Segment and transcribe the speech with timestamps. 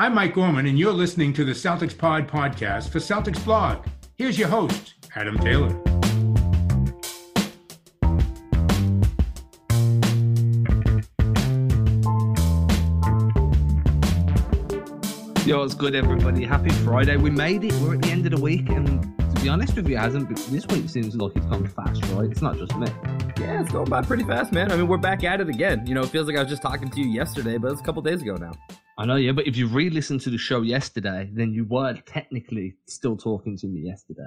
[0.00, 3.84] I'm Mike Gorman, and you're listening to the Celtics Pod podcast for Celtics Blog.
[4.16, 5.68] Here's your host, Adam Taylor.
[15.44, 16.46] Yo, what's good, everybody?
[16.46, 17.18] Happy Friday.
[17.18, 17.74] We made it.
[17.74, 20.34] We're at the end of the week, and to be honest with you, it hasn't.
[20.50, 22.30] This week seems like it's gone fast, right?
[22.30, 22.86] It's not just me.
[23.38, 24.72] Yeah, it's going by pretty fast, man.
[24.72, 25.86] I mean, we're back at it again.
[25.86, 27.84] You know, it feels like I was just talking to you yesterday, but it's a
[27.84, 28.52] couple days ago now.
[29.00, 32.76] I know, yeah, but if you re-listened to the show yesterday, then you were technically
[32.86, 34.26] still talking to me yesterday.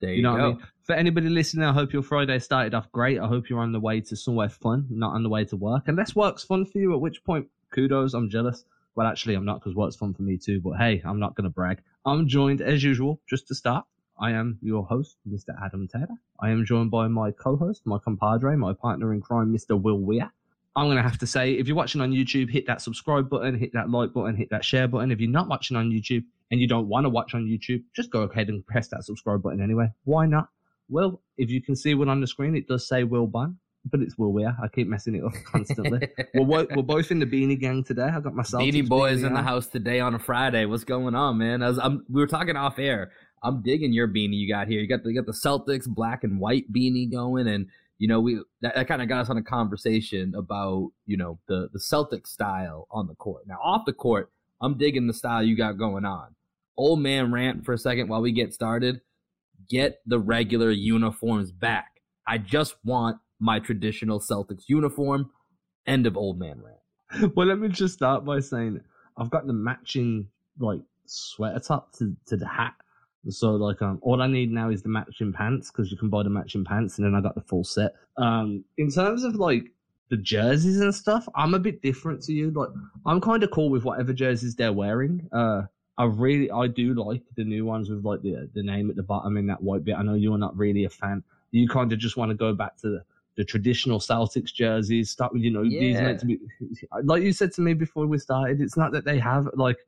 [0.00, 0.36] There you, You know go.
[0.36, 0.66] what I mean?
[0.84, 3.18] For anybody listening, I hope your Friday started off great.
[3.18, 5.84] I hope you're on the way to somewhere fun, not on the way to work.
[5.88, 8.64] Unless work's fun for you, at which point, kudos, I'm jealous.
[8.94, 11.44] Well, actually, I'm not because work's fun for me too, but hey, I'm not going
[11.44, 11.82] to brag.
[12.06, 13.84] I'm joined, as usual, just to start.
[14.20, 15.50] I am your host, Mr.
[15.64, 16.18] Adam Taylor.
[16.38, 19.80] I am joined by my co host, my compadre, my partner in crime, Mr.
[19.80, 20.30] Will Weir.
[20.74, 23.58] I'm going to have to say, if you're watching on YouTube, hit that subscribe button,
[23.58, 25.10] hit that like button, hit that share button.
[25.10, 28.10] If you're not watching on YouTube and you don't want to watch on YouTube, just
[28.10, 29.88] go ahead and press that subscribe button anyway.
[30.04, 30.48] Why not?
[30.88, 33.58] Well, if you can see one on the screen, it does say Will Bunn,
[33.90, 34.56] but it's Will Weir.
[34.62, 36.08] I keep messing it up constantly.
[36.34, 38.04] we're, we're both in the beanie gang today.
[38.04, 38.62] I got myself.
[38.62, 40.64] Beanie Boys in the house today on a Friday.
[40.64, 41.62] What's going on, man?
[41.62, 43.12] I was, I'm, we were talking off air.
[43.42, 44.80] I'm digging your beanie you got here.
[44.80, 47.66] You got the, you got the Celtics black and white beanie going, and
[47.98, 51.38] you know we that, that kind of got us on a conversation about you know
[51.48, 53.44] the the Celtic style on the court.
[53.46, 56.34] Now off the court, I'm digging the style you got going on.
[56.76, 59.00] Old man rant for a second while we get started.
[59.68, 62.00] Get the regular uniforms back.
[62.26, 65.30] I just want my traditional Celtics uniform.
[65.86, 67.34] End of old man rant.
[67.36, 68.80] well, let me just start by saying
[69.16, 72.74] I've got the matching like sweater top to, to the hat.
[73.28, 76.22] So like um, all I need now is the matching pants because you can buy
[76.22, 77.94] the matching pants, and then I got the full set.
[78.16, 79.70] Um, in terms of like
[80.10, 82.50] the jerseys and stuff, I'm a bit different to you.
[82.50, 82.70] Like
[83.06, 85.28] I'm kind of cool with whatever jerseys they're wearing.
[85.32, 85.62] Uh,
[85.98, 89.02] I really I do like the new ones with like the the name at the
[89.02, 89.96] bottom in that white bit.
[89.96, 91.22] I know you're not really a fan.
[91.52, 93.04] You kind of just want to go back to the,
[93.36, 95.10] the traditional Celtics jerseys.
[95.10, 96.40] Start with you know these meant to be
[97.04, 98.60] like you said to me before we started.
[98.60, 99.78] It's not that they have like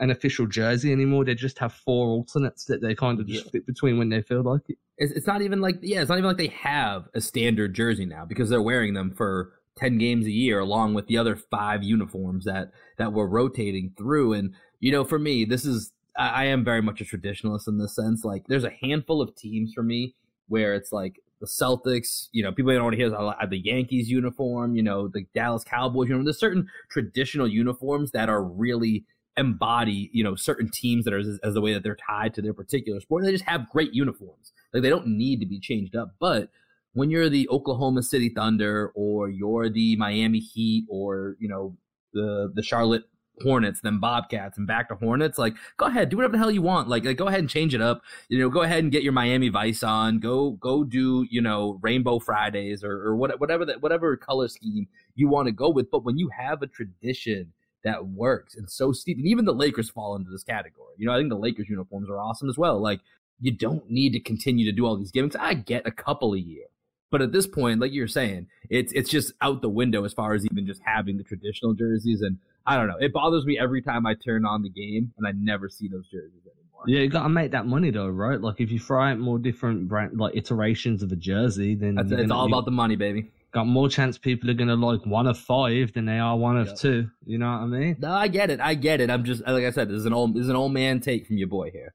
[0.00, 1.24] an official jersey anymore.
[1.24, 3.50] They just have four alternates that they kind of just Yeah.
[3.52, 4.78] flip between when they feel like it.
[4.98, 8.04] It's, it's not even like yeah, it's not even like they have a standard jersey
[8.06, 11.82] now because they're wearing them for ten games a year, along with the other five
[11.82, 14.32] uniforms that that we're rotating through.
[14.34, 17.78] And you know, for me, this is I, I am very much a traditionalist in
[17.78, 18.24] this sense.
[18.24, 20.14] Like, there's a handful of teams for me
[20.48, 22.28] where it's like the Celtics.
[22.32, 24.74] You know, people don't want to hear this, uh, the Yankees uniform.
[24.74, 26.24] You know, the Dallas Cowboys uniform.
[26.24, 29.04] There's certain traditional uniforms that are really
[29.36, 32.42] embody you know certain teams that are as, as the way that they're tied to
[32.42, 33.24] their particular sport.
[33.24, 34.52] They just have great uniforms.
[34.72, 36.14] Like they don't need to be changed up.
[36.18, 36.50] But
[36.92, 41.76] when you're the oklahoma city thunder or you're the miami heat or you know
[42.12, 43.04] the the charlotte
[43.42, 46.62] hornets then bobcats and back to hornets like go ahead do whatever the hell you
[46.62, 46.88] want.
[46.88, 48.02] Like, like go ahead and change it up.
[48.28, 50.18] You know go ahead and get your miami vice on.
[50.18, 54.88] Go go do you know rainbow fridays or, or what, whatever that whatever color scheme
[55.14, 55.90] you want to go with.
[55.90, 57.52] But when you have a tradition
[57.84, 59.18] that works and so steep.
[59.18, 60.94] And even the Lakers fall into this category.
[60.98, 62.80] You know, I think the Lakers uniforms are awesome as well.
[62.80, 63.00] Like,
[63.40, 65.36] you don't need to continue to do all these gimmicks.
[65.36, 66.66] I get a couple a year.
[67.10, 70.32] But at this point, like you're saying, it's it's just out the window as far
[70.34, 72.20] as even just having the traditional jerseys.
[72.20, 72.98] And I don't know.
[73.00, 76.06] It bothers me every time I turn on the game and I never see those
[76.08, 76.84] jerseys anymore.
[76.86, 78.40] Yeah, you got to make that money though, right?
[78.40, 82.12] Like if you throw out more different brand like iterations of a jersey, then That's,
[82.12, 83.30] it's all about the money, baby.
[83.52, 86.68] Got more chance people are gonna like one of five than they are one of
[86.68, 86.76] Yep.
[86.78, 87.10] two.
[87.24, 87.96] You know what I mean?
[87.98, 88.60] No, I get it.
[88.60, 89.10] I get it.
[89.10, 89.88] I'm just like I said.
[89.88, 91.94] This is an old this is an old man take from your boy here.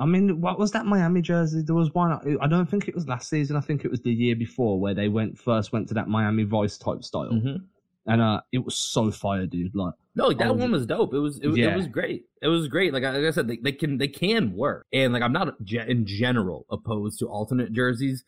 [0.00, 1.62] I mean, what was that Miami jersey?
[1.62, 2.12] There was one.
[2.40, 3.56] I don't think it was last season.
[3.56, 6.44] I think it was the year before where they went first went to that Miami
[6.44, 7.30] Vice type style,
[8.06, 9.74] and uh, it was so fire, dude.
[9.74, 11.14] Like, No, like that Oh, one was dope.
[11.14, 11.72] It was it, was- yeah.
[11.72, 12.26] it was great.
[12.40, 12.92] It was great.
[12.92, 14.86] Like I, like I said, they, they can they can work.
[14.92, 18.22] And like I'm not in general opposed to alternate jerseys.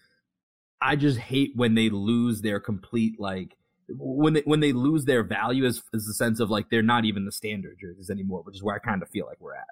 [0.82, 3.56] I just hate when they lose their complete like
[3.88, 7.04] when they when they lose their value as as the sense of like they're not
[7.04, 9.66] even the standard jerseys anymore, which is where I kind of feel like we're at.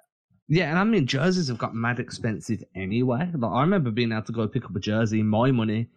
[0.47, 3.29] yeah, and I mean jerseys have got mad expensive anyway.
[3.33, 5.87] Like, I remember being able to go pick up a jersey, my money,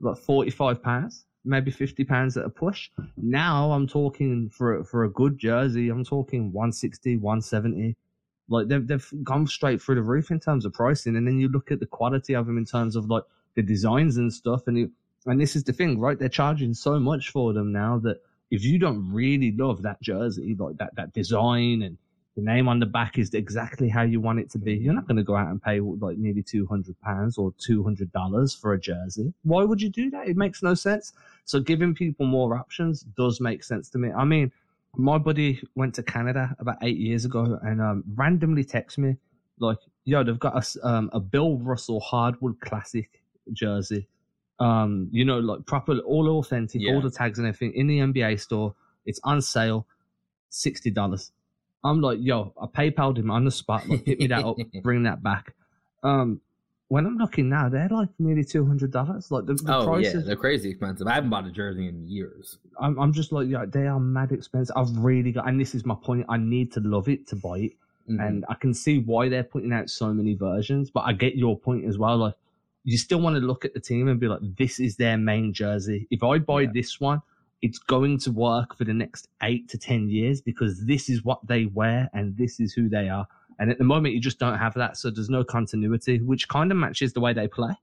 [0.00, 2.90] like forty five pounds, maybe fifty pounds at a push.
[3.16, 7.96] Now I'm talking for for a good jersey, I'm talking 160, 170.
[8.48, 11.48] Like they've they've gone straight through the roof in terms of pricing, and then you
[11.48, 13.22] look at the quality of them in terms of like
[13.54, 14.90] the designs and stuff, and you,
[15.26, 16.18] and this is the thing, right?
[16.18, 18.20] They're charging so much for them now that
[18.50, 21.96] if you don't really love that jersey, like that that design and
[22.36, 24.74] the name on the back is exactly how you want it to be.
[24.74, 27.82] You're not going to go out and pay like nearly two hundred pounds or two
[27.82, 29.32] hundred dollars for a jersey.
[29.42, 30.28] Why would you do that?
[30.28, 31.12] It makes no sense.
[31.44, 34.10] So giving people more options does make sense to me.
[34.12, 34.50] I mean,
[34.96, 39.16] my buddy went to Canada about eight years ago and um, randomly texted me
[39.58, 43.21] like, "Yo, they've got a um, a Bill Russell hardwood classic
[43.52, 44.06] jersey,
[44.60, 46.92] um, you know, like proper, all authentic, Yeah.
[46.94, 48.74] all the tags and everything in the NBA store.
[49.06, 49.86] It's on sale,
[50.50, 51.32] sixty dollars."
[51.84, 55.02] I'm like, "Yo, I PayPal'd him on the spot, like, pick me that up, bring
[55.04, 55.54] that back."
[56.04, 56.40] Um,
[56.88, 59.30] when I'm looking now, they're like nearly two hundred dollars.
[59.30, 61.06] Like the, the oh yeah, prices, they're crazy expensive.
[61.06, 62.58] I haven't bought a jersey in years.
[62.78, 64.76] I'm, I'm just like, yeah, they are mad expensive.
[64.76, 66.26] I've really got, and this is my point.
[66.28, 67.72] I need to love it to buy it,
[68.10, 68.24] Mhm.
[68.28, 70.90] and I can see why they're putting out so many versions.
[70.90, 72.18] But I get your point as well.
[72.18, 72.34] Like,
[72.84, 75.52] you still want to look at the team and be like, this is their main
[75.52, 76.06] jersey.
[76.10, 76.70] If I buy Yeah.
[76.74, 77.22] this one,
[77.62, 81.46] it's going to work for the next eight to ten years because this is what
[81.46, 83.26] they wear and this is who they are.
[83.60, 86.72] And at the moment, you just don't have that, so there's no continuity, which kind
[86.72, 87.74] of matches the way they play.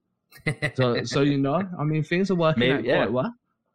[0.75, 2.97] So, so you know, I mean, things are working Maybe, out yeah.
[2.97, 3.33] quite well.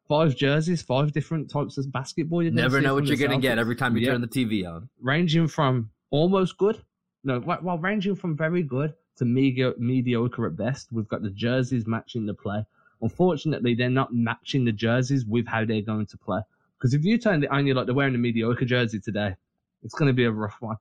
[0.08, 2.42] Five jerseys, five different types of basketball.
[2.42, 4.12] You're Never know what you're gonna get every time you Yeah.
[4.12, 4.88] turn the TV on.
[5.00, 6.82] Ranging from almost good,
[7.24, 10.88] no, well, ranging from very good to medio- mediocre at best.
[10.92, 12.64] We've got the jerseys matching the play.
[13.00, 16.40] Unfortunately, they're not matching the jerseys with how they're going to play.
[16.78, 19.34] Because if you turn it on, you're like they're wearing a mediocre jersey today.
[19.82, 20.76] It's going to be a rough one.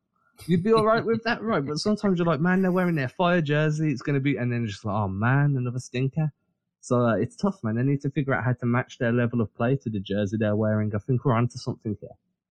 [0.47, 1.65] You'd be all right with that, right?
[1.65, 3.91] But sometimes you're like, man, they're wearing their fire jersey.
[3.91, 6.31] It's going to be, and then just like, oh man, another stinker.
[6.81, 7.75] So uh, it's tough, man.
[7.75, 10.37] They need to figure out how to match their level of play to the jersey
[10.37, 10.91] they're wearing.
[10.95, 12.09] I think we're onto something here.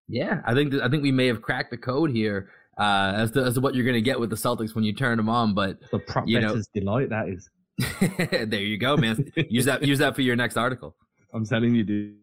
[0.09, 2.49] Yeah, I think that, I think we may have cracked the code here
[2.79, 5.17] uh, as to as to what you're gonna get with the Celtics when you turn
[5.17, 5.55] them on.
[5.55, 7.49] But The prop You know- delight, that is.
[8.49, 9.31] there you go, man.
[9.49, 10.95] Use that use that for your next article.
[11.35, 12.17] I'm telling you, dude.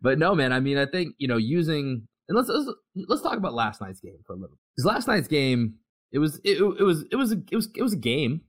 [0.02, 0.52] but no, man.
[0.52, 2.70] I mean, I think you know using and let's let's,
[3.08, 4.56] let's talk about last night's game for a little.
[4.74, 5.74] Because last night's game,
[6.12, 8.40] it was it, it was it was a, it was it was a game.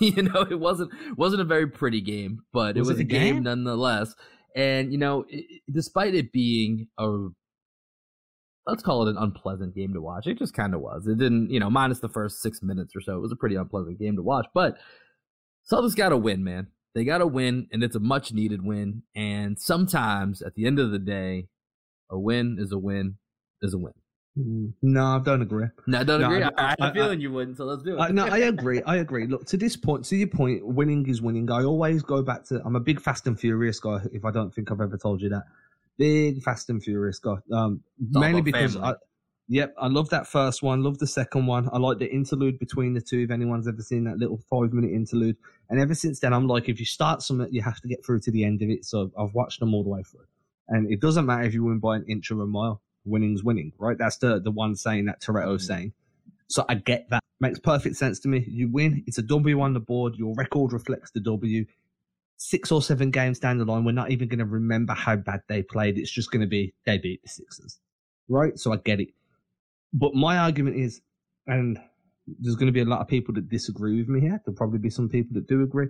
[0.00, 3.04] you know, it wasn't wasn't a very pretty game, but Was it was it a
[3.04, 3.34] game?
[3.36, 3.42] game?
[3.44, 4.14] nonetheless.
[4.54, 7.28] And you know, it- despite it being a
[8.70, 11.06] let's call it an unpleasant game to watch, it just kind of was.
[11.06, 13.56] It didn't, you know, minus the first six minutes or so, it was a pretty
[13.56, 14.46] unpleasant game to watch.
[14.54, 14.78] But
[15.70, 16.68] Celtics got to win, man.
[16.94, 19.02] They got to win, and it's a much needed win.
[19.14, 21.48] And sometimes, at the end of the day,
[22.10, 23.18] a win is a win
[23.62, 23.92] is a win.
[24.38, 25.66] Mm, No, I don't agree.
[25.86, 26.42] No, I don't No, agree.
[26.42, 28.00] I- I, I, had I- a feeling you wouldn't, so let's do it.
[28.00, 28.82] Uh, no, I agree.
[28.82, 29.26] I agree.
[29.26, 31.50] Look, to this point, to your point, winning is winning.
[31.50, 32.60] I always go back to.
[32.64, 33.98] I'm a big Fast and Furious guy.
[34.12, 35.44] If I don't think I've ever told you that,
[36.00, 37.36] big Fast and Furious guy.
[37.52, 38.88] Um, mainly because family.
[38.88, 38.94] I,
[39.48, 40.82] yep, I love that first one.
[40.82, 41.68] Love the second one.
[41.72, 43.20] I like the interlude between the two.
[43.20, 45.36] If anyone's ever seen that little five minute interlude,
[45.68, 48.20] and ever since then, I'm like, if you start something, you have to get through
[48.20, 48.84] to the end of it.
[48.84, 50.26] So I've watched them all the way through,
[50.68, 52.80] and it doesn't matter if you win by an inch or a mile.
[53.04, 53.98] Winning's winning, right?
[53.98, 55.66] That's the the one saying that Toretto's Mhm.
[55.66, 55.92] saying.
[56.48, 57.22] So I get that.
[57.42, 58.44] Makes perfect sense to me.
[58.46, 59.02] You win.
[59.06, 60.16] It's a W on the board.
[60.16, 61.64] Your record reflects the W.
[62.42, 65.42] Six or seven games down the line, we're not even going to remember how bad
[65.46, 65.98] they played.
[65.98, 67.78] It's just going to be they beat the Sixers.
[68.30, 68.58] Right?
[68.58, 69.08] So I get it.
[69.92, 71.02] But my argument is,
[71.46, 71.78] and
[72.26, 74.40] there's going to be a lot of people that disagree with me here.
[74.42, 75.88] There'll probably be some people that do agree.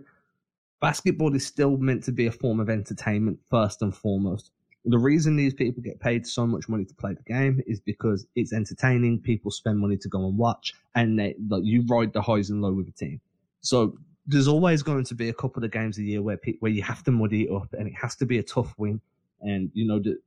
[0.81, 4.50] Basketball is still meant to be a form of entertainment first and foremost.
[4.87, 8.26] The reason these people get paid so much money to play the game is because
[8.35, 9.20] it's entertaining.
[9.20, 12.61] People spend money to go and watch, and they like you ride the highs and
[12.61, 13.20] lows with the team.
[13.61, 13.99] So
[14.31, 17.03] there's always going to be a couple of games a year where where you have
[17.05, 19.00] to muddy it up, and it has to be a tough win.
[19.41, 20.19] And you know the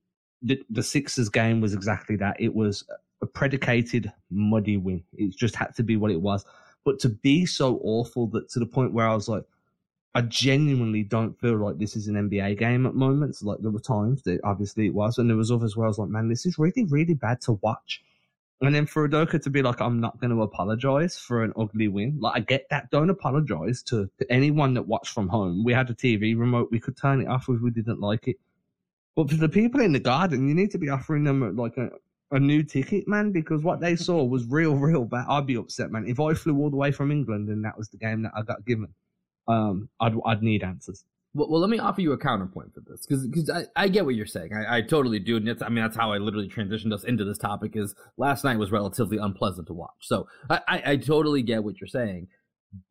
[0.41, 2.35] the, the Sixers game was exactly that.
[2.39, 2.83] It was
[3.21, 5.03] a predicated muddy win.
[5.13, 6.45] It just had to be what it was.
[6.83, 9.45] But to be so awful that to the point where I was like,
[10.15, 13.41] I genuinely don't feel like this is an NBA game at moments.
[13.41, 15.97] Like there were times that obviously it was, and there was others where I was
[15.97, 18.03] like, man, this is really, really bad to watch.
[18.63, 21.89] And then for Udoka to be like, I'm not going to apologize for an ugly
[21.89, 22.17] win.
[22.21, 22.89] Like I get that.
[22.91, 25.65] Don't apologize to, to anyone that watched from home.
[25.65, 26.69] We had a TV remote.
[26.71, 28.37] We could turn it off if we didn't like it.
[29.17, 31.89] But for the people in the garden, you need to be offering them like a,
[32.31, 35.25] a new ticket, man, because what they saw was real, real bad.
[35.27, 36.07] I'd be upset, man.
[36.07, 38.43] If I flew all the way from England and that was the game that I
[38.43, 38.87] got given,
[39.49, 41.03] um, I'd I'd need answers.
[41.35, 44.13] Well, well, let me offer you a counterpoint for this because I, I get what
[44.13, 44.51] you're saying.
[44.53, 45.37] I, I totally do.
[45.37, 48.59] And I mean, that's how I literally transitioned us into this topic is last night
[48.59, 49.91] was relatively unpleasant to watch.
[50.01, 52.27] So I, I, I totally get what you're saying.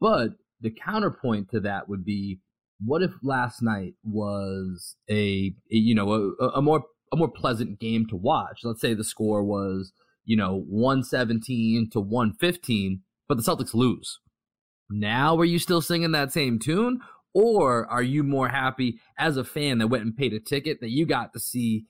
[0.00, 0.30] But
[0.60, 2.40] the counterpoint to that would be
[2.84, 6.82] what if last night was a, a you know, a, a more
[7.12, 8.60] a more pleasant game to watch?
[8.64, 9.92] Let's say the score was,
[10.24, 14.18] you know, 117 to 115, but the Celtics lose.
[14.90, 17.00] Now are you still singing that same tune?
[17.34, 20.90] Or are you more happy as a fan that went and paid a ticket that
[20.90, 21.86] you got to see?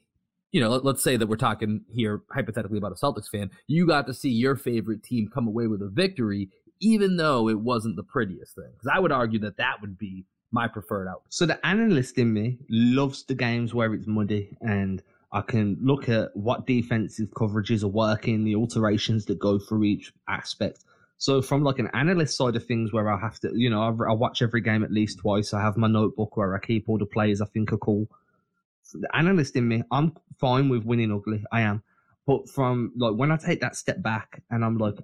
[0.52, 3.50] You know, let, us say that we're talking here hypothetically about a Celtics fan.
[3.66, 7.58] You got to see your favorite team come away with a victory, even though it
[7.58, 8.70] wasn't the prettiest thing.
[8.72, 11.26] Because I would argue that that would be my preferred outcome.
[11.30, 16.08] So the analyst in me loves the games where it's muddy, and I can look
[16.08, 20.84] at what defensive coverages are working, the alterations that go through each aspect.
[21.22, 24.10] So from like an analyst side of things, where I have to, you know, I,
[24.10, 25.54] I watch every game at least twice.
[25.54, 28.08] I have my notebook where I keep all the players I think are cool.
[28.92, 31.44] The analyst in me, I'm fine with winning ugly.
[31.52, 31.84] I am.
[32.26, 34.96] But from like when I take that step back and I'm like,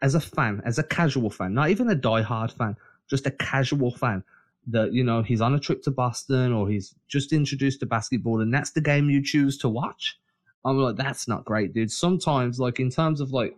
[0.00, 2.76] as a fan, as a casual fan, not even a die-hard fan,
[3.10, 4.22] just a casual fan,
[4.68, 8.40] that you know he's on a trip to Boston or he's just introduced to basketball
[8.40, 10.16] and that's the game you choose to watch.
[10.64, 11.90] I'm like, that's not great, dude.
[11.90, 13.56] Sometimes, like in terms of like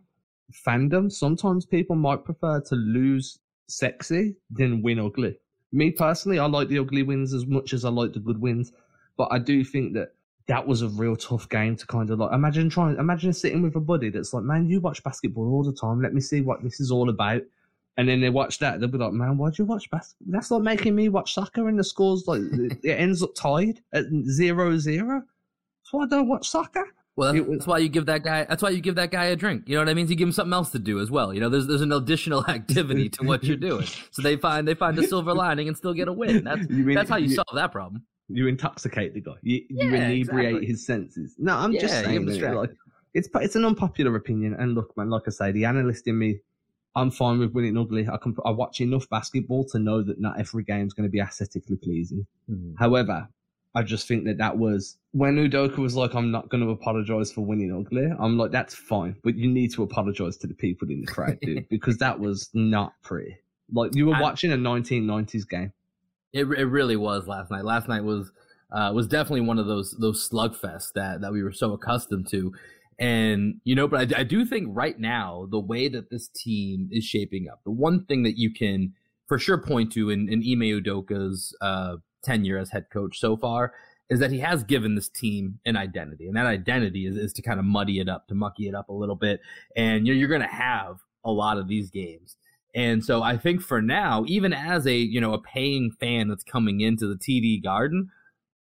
[0.53, 5.39] fandom, sometimes people might prefer to lose sexy than win ugly.
[5.73, 8.73] Me personally, I like the ugly wins as much as I like the good wins,
[9.17, 10.13] but I do think that
[10.47, 13.77] that was a real tough game to kind of like imagine trying imagine sitting with
[13.77, 16.01] a buddy that's like, man, you watch basketball all the time.
[16.01, 17.43] Let me see what this is all about.
[17.99, 20.33] And then they watch that, they'll be like, man, why'd you watch basketball?
[20.33, 22.41] That's like making me watch soccer and the scores like
[22.83, 25.23] it ends up tied at zero zero.
[25.91, 26.85] Why I don't watch soccer.
[27.19, 28.45] Well, that's, that's, why you give that guy.
[28.45, 29.65] That's why you give that guy a drink.
[29.67, 30.07] You know what I mean?
[30.07, 31.35] You give him something else to do as well.
[31.35, 33.87] You know, there's there's an additional activity to what you're doing.
[34.13, 36.45] So they find they find a silver lining and still get a win.
[36.45, 38.05] That's mean, that's how you, you, solve that problem.
[38.29, 39.33] You intoxicate the guy.
[39.43, 40.67] You, yeah, you inebriate exactly.
[40.67, 41.35] his senses.
[41.39, 42.25] No, I'm yeah, just saying.
[42.25, 42.71] That, like,
[43.15, 44.55] it's it's an unpopular opinion.
[44.55, 46.39] And look, man, like I say, the analyst in me,
[46.95, 48.07] I'm fine with winning ugly.
[48.09, 51.11] I can I watch enough basketball to know that not every game is going to
[51.11, 52.25] be aesthetically pleasing.
[52.49, 52.77] Mm-hmm.
[52.79, 53.29] However,
[53.75, 57.31] I just think that that was when Udoka was like, "I'm not going to apologize
[57.31, 60.91] for winning ugly." I'm like, "That's fine, but you need to apologize to the people
[60.91, 63.37] in the crowd, dude, because that was not pretty."
[63.73, 65.73] Like you were I, watching a 1990s game.
[66.33, 67.65] It it really was last night.
[67.65, 68.33] Last night was
[68.73, 72.53] uh, was definitely one of those those slugfests that that we were so accustomed to.
[72.99, 76.89] And you know, but I, I do think right now the way that this team
[76.91, 78.95] is shaping up, the one thing that you can
[79.27, 81.97] for sure point to in, in Ime Udoka's uh,
[82.29, 83.73] tenure as head coach so far
[84.11, 87.43] is that he has given this team an identity, and that identity is, is to
[87.43, 89.41] kind of muddy it up, to mucky it up a little bit,
[89.77, 92.37] and you're, you're going to have a lot of these games.
[92.75, 96.45] And so I think for now, even as a you know a paying fan that's
[96.45, 98.11] coming into the TD Garden,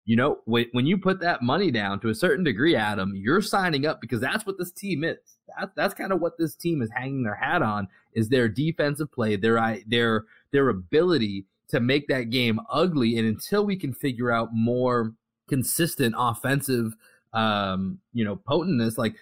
[0.04, 3.42] you know when, when you put that money down to a certain degree, Adam, you're
[3.42, 5.18] signing up because that's what this team is.
[5.58, 9.10] That, that's kind of what this team is hanging their hat on is their defensive
[9.10, 13.18] play, their their their ability to make that game ugly.
[13.18, 15.14] And until we can figure out more
[15.48, 16.96] consistent offensive,
[17.32, 19.14] um, you know, potentness, like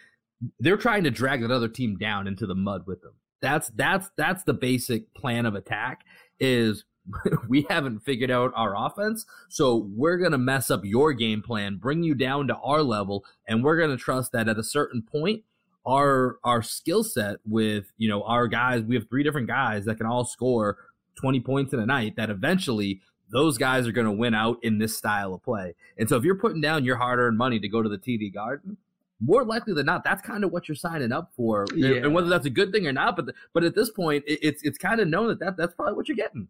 [0.59, 3.15] they're trying to drag that other team down into the mud with them.
[3.41, 6.03] That's that's that's the basic plan of attack.
[6.39, 6.85] Is
[7.49, 12.03] we haven't figured out our offense, so we're gonna mess up your game plan, bring
[12.03, 15.43] you down to our level, and we're gonna trust that at a certain point
[15.87, 19.97] our our skill set with you know our guys we have three different guys that
[19.97, 20.79] can all score
[21.17, 23.01] 20 points in a night that eventually
[23.33, 25.75] those guys are going to win out in this style of play.
[25.99, 28.33] And so if you're putting down your hard earned money to go to the TD
[28.33, 28.77] Garden,
[29.21, 31.67] more likely than not, that's kind of what you're signing up for.
[31.75, 31.97] Yeah.
[31.97, 34.63] And whether that's a good thing or not, but but at this point, it, it's
[34.63, 36.49] it's kind of known that, that that's probably what you're getting.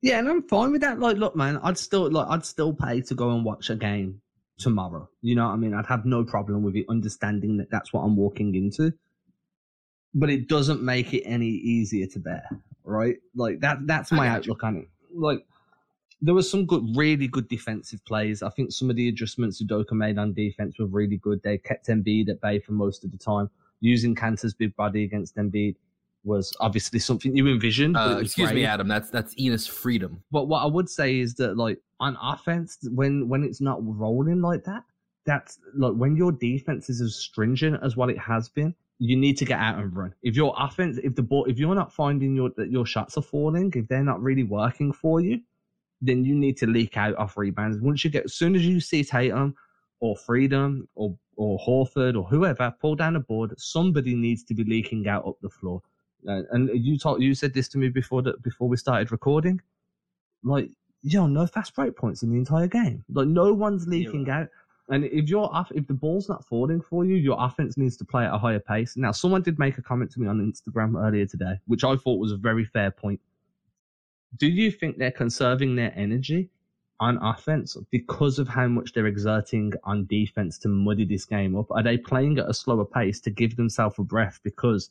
[0.00, 0.98] Yeah, and I'm fine with that.
[0.98, 4.20] Like, look, man, I'd still like I'd still pay to go and watch a game
[4.58, 5.08] tomorrow.
[5.20, 5.74] You know what I mean?
[5.74, 8.92] I'd have no problem with it, understanding that that's what I'm walking into.
[10.14, 12.44] But it doesn't make it any easier to bear
[12.84, 13.16] right?
[13.34, 14.88] Like that that's my outlook on it.
[15.14, 15.44] Like
[16.20, 18.42] there was some good, really good defensive plays.
[18.42, 21.42] I think some of the adjustments Udoka made on defense were really good.
[21.42, 23.50] They kept Embiid at bay for most of the time.
[23.80, 25.74] Using Kanter's big body against Embiid
[26.24, 27.96] was obviously something you envisioned.
[27.96, 28.60] Uh, excuse great.
[28.60, 28.86] me, Adam.
[28.86, 30.22] That's that's Enes Freedom.
[30.30, 34.40] But what I would say is that like on offense, when when it's not rolling
[34.40, 34.84] like that,
[35.26, 38.74] that's like when your defense is as stringent as what it has been,
[39.04, 40.14] you need to get out and run.
[40.22, 43.22] If your offense, if the ball, if you're not finding your that your shots are
[43.22, 45.40] falling, if they're not really working for you,
[46.00, 47.80] then you need to leak out off rebounds.
[47.80, 49.56] Once you get, as soon as you see Tatum
[49.98, 54.62] or Freedom or or Horford or whoever pull down a board, somebody needs to be
[54.62, 55.82] leaking out up the floor.
[56.24, 59.60] And you talk, you said this to me before that before we started recording.
[60.44, 60.70] Like,
[61.02, 63.04] yo, no fast break points in the entire game.
[63.12, 64.42] Like, no one's leaking yeah.
[64.42, 64.48] out.
[64.92, 68.26] And if your if the ball's not falling for you, your offense needs to play
[68.26, 68.94] at a higher pace.
[68.94, 72.20] Now, someone did make a comment to me on Instagram earlier today, which I thought
[72.20, 73.18] was a very fair point.
[74.36, 76.50] Do you think they're conserving their energy
[77.00, 81.70] on offense because of how much they're exerting on defense to muddy this game up?
[81.70, 84.90] Are they playing at a slower pace to give themselves a breath because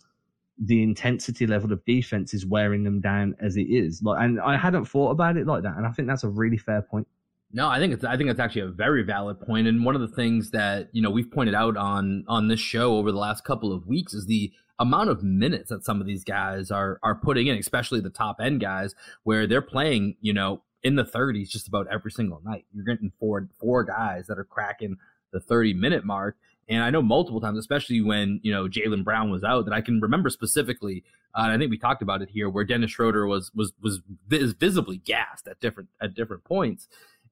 [0.57, 4.01] the intensity level of defense is wearing them down as it is?
[4.01, 6.57] Like, and I hadn't thought about it like that, and I think that's a really
[6.57, 7.07] fair point.
[7.53, 10.01] No, I think it's I think it's actually a very valid point, and one of
[10.01, 13.43] the things that you know we've pointed out on on this show over the last
[13.43, 17.15] couple of weeks is the amount of minutes that some of these guys are are
[17.15, 21.49] putting in, especially the top end guys, where they're playing you know in the 30s
[21.49, 22.65] just about every single night.
[22.73, 24.97] You're getting four four guys that are cracking
[25.31, 26.37] the 30 minute mark.
[26.69, 29.81] And I know multiple times, especially when you know Jaylen Brown was out, that I
[29.81, 31.03] can remember specifically.
[31.33, 34.53] Uh, I think we talked about it here, where Dennis Schroeder was was was vis-
[34.53, 36.87] visibly gassed at different at different points.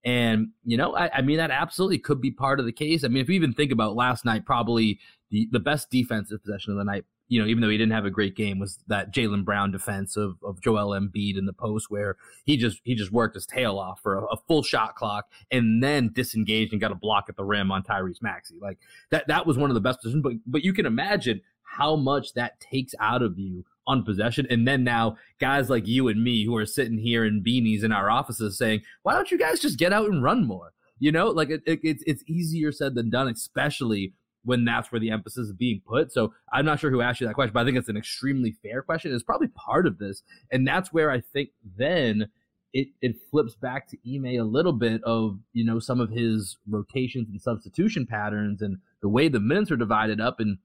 [0.05, 3.03] And you know, I, I, mean, that absolutely could be part of the case.
[3.03, 6.71] I mean, if you even think about last night, probably the the best defensive possession
[6.71, 9.13] of the night you know, even though he didn't have a great game, was that
[9.13, 13.11] Jaylen Brown defense of, of Joel Embiid in the post where he just he just
[13.11, 16.91] worked his tail off for a, a, full shot clock and then disengaged and got
[16.91, 18.55] a block at the rim on Tyrese Maxey.
[18.59, 18.79] Like
[19.11, 20.23] that that was one of the best positions.
[20.23, 24.45] But but you can imagine how much that takes out of you on possession.
[24.49, 27.91] And then now guys like you and me who are sitting here in beanies in
[27.91, 30.71] our offices saying, why don't you guys just get out and run more?
[30.99, 34.99] You know, like it, it, it's it's easier said than done, especially when that's where
[34.99, 36.11] the emphasis is being put.
[36.11, 38.55] So I'm not sure who asked you that question, but I think it's an extremely
[38.63, 39.13] fair question.
[39.13, 40.23] It's probably part of this.
[40.51, 42.29] And that's where I think then
[42.73, 46.57] it, it flips back to Ime a little bit of, you know, some of his
[46.69, 50.39] rotations and substitution patterns and the way the minutes are divided up.
[50.39, 50.59] And,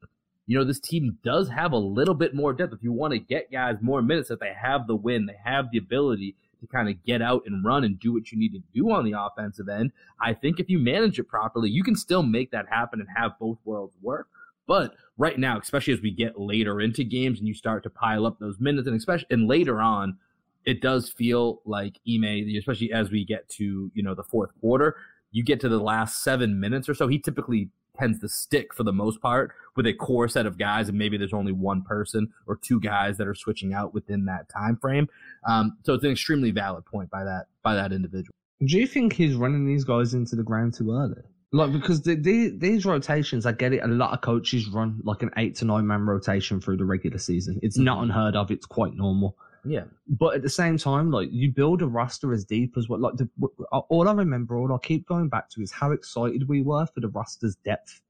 [0.46, 2.72] you know, this team does have a little bit more depth.
[2.72, 5.70] If you want to get guys more minutes, that they have the win, they have
[5.70, 8.62] the ability to kind of get out and run and do what you need to
[8.74, 9.92] do on the offensive end.
[10.20, 13.38] I think if you manage it properly, you can still make that happen and have
[13.38, 14.28] both worlds work.
[14.66, 18.26] But right now, especially as we get later into games and you start to pile
[18.26, 20.18] up those minutes, and especially and later on,
[20.64, 24.96] it does feel like Ime, especially as we get to you know the fourth quarter,
[25.32, 27.08] you get to the last seven minutes or so.
[27.08, 30.88] He typically tends to stick for the most part with a core set of guys,
[30.88, 34.48] and maybe there's only one person or two guys that are switching out within that
[34.48, 35.08] time frame.
[35.46, 38.34] Um, so it's an extremely valid point by that by that individual.
[38.64, 41.22] Do you think he's running these guys into the ground too early?
[41.52, 43.82] Like because the, the, these rotations, I get it.
[43.84, 47.18] A lot of coaches run like an eight to nine man rotation through the regular
[47.18, 47.60] season.
[47.62, 47.84] It's mm-hmm.
[47.84, 48.50] not unheard of.
[48.50, 49.36] It's quite normal.
[49.64, 49.84] Yeah.
[50.08, 53.14] But at the same time, like you build a roster as deep as what, like
[53.16, 53.28] the,
[53.72, 56.86] uh, all I remember, all I keep going back to is how excited we were
[56.86, 58.00] for the roster's depth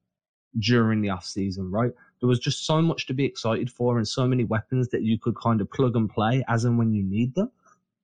[0.58, 1.92] during the off season, right?
[2.20, 5.18] There was just so much to be excited for and so many weapons that you
[5.18, 7.50] could kind of plug and play as and when you need them.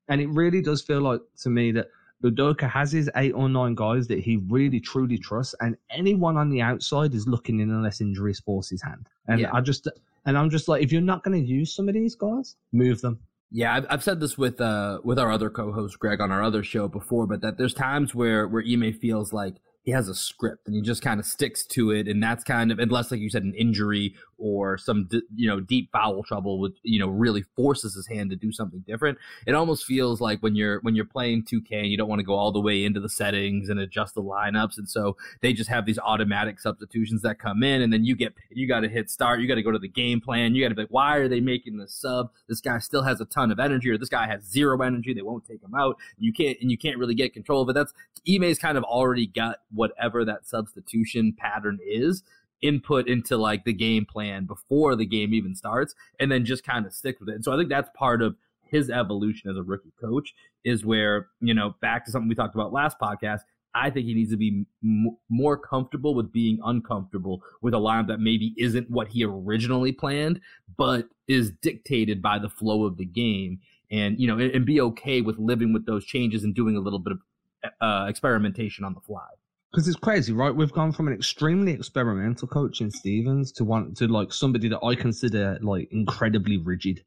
[0.09, 1.89] And it really does feel like to me that
[2.25, 6.51] Udoka has his eight or nine guys that he really truly trusts, and anyone on
[6.51, 9.07] the outside is looking in unless injuries force his hand.
[9.27, 9.51] And yeah.
[9.55, 9.89] I just
[10.27, 13.01] and I'm just like, if you're not going to use some of these guys, move
[13.01, 13.19] them.
[13.51, 16.63] Yeah, I've, I've said this with uh with our other co-host Greg on our other
[16.63, 20.67] show before, but that there's times where where Ime feels like he has a script
[20.67, 23.31] and he just kind of sticks to it and that's kind of unless like you
[23.31, 27.95] said an injury or some you know deep foul trouble with you know really forces
[27.95, 29.19] his hand to do something different.
[29.47, 32.25] It almost feels like when you're when you're playing 2k and you don't want to
[32.25, 35.71] go all the way into the settings and adjust the lineups and so they just
[35.71, 39.11] have these automatic substitutions that come in and then you get you got to hit
[39.11, 41.17] start you got to go to the game plan you got to be like why
[41.17, 42.31] are they making this sub?
[42.49, 45.23] This guy still has a ton of energy or this guy has zero energy they
[45.23, 45.97] won't take him out.
[46.19, 47.75] You can't and you can't really get control of it.
[47.75, 47.93] That's
[48.29, 52.23] Ime's kind of already got whatever that substitution pattern is
[52.63, 56.87] input into like the game plan before the game even starts and then just kind
[56.87, 57.35] of stick with it.
[57.35, 61.29] And so I think that's part of his evolution as a rookie coach is where,
[61.41, 63.41] you know, back to something we talked about last podcast,
[63.75, 68.09] I think he needs to be m- more comfortable with being uncomfortable with a lineup
[68.09, 70.41] that maybe isn't what he originally planned,
[70.77, 73.61] but is dictated by the flow of the game.
[73.91, 76.81] And, you know, and, and be okay with living with those changes and doing a
[76.81, 79.27] little bit of uh, experimentation on the fly
[79.71, 80.55] because it's crazy, right?
[80.55, 84.85] We've gone from an extremely experimental coach in Stevens to one to like somebody that
[84.85, 87.05] I consider like incredibly rigid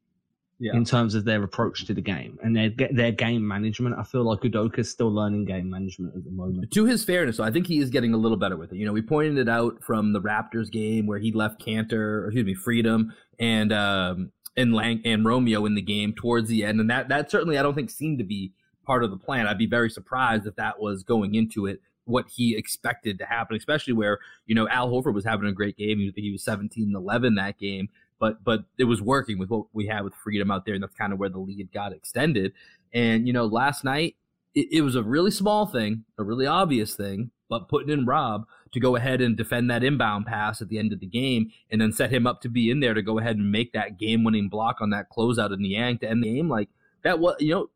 [0.60, 0.74] yeah.
[0.74, 3.98] in terms of their approach to the game and their their game management.
[4.00, 6.72] I feel like Udoka's still learning game management at the moment.
[6.72, 8.78] To his fairness, I think he is getting a little better with it.
[8.78, 12.26] You know, we pointed it out from the Raptors game where he left Kanter, or
[12.28, 16.80] excuse me, Freedom and um and Lang and Romeo in the game towards the end,
[16.80, 18.54] and that that certainly I don't think seemed to be
[18.86, 19.48] part of the plan.
[19.48, 23.56] I'd be very surprised if that was going into it what he expected to happen,
[23.56, 26.00] especially where, you know, Al Horford was having a great game.
[26.00, 27.90] He he was 17 and 11 that game,
[28.20, 30.74] but, but it was working with what we had with freedom out there.
[30.74, 32.54] And that's kind of where the lead got extended.
[32.94, 34.16] And, you know, last night,
[34.54, 38.46] it, it was a really small thing, a really obvious thing, but putting in Rob
[38.74, 41.80] to go ahead and defend that inbound pass at the end of the game and
[41.80, 44.24] then set him up to be in there to go ahead and make that game
[44.24, 46.50] winning block on that closeout in Niang to end the game.
[46.50, 46.70] Like
[47.04, 47.70] that was, you know,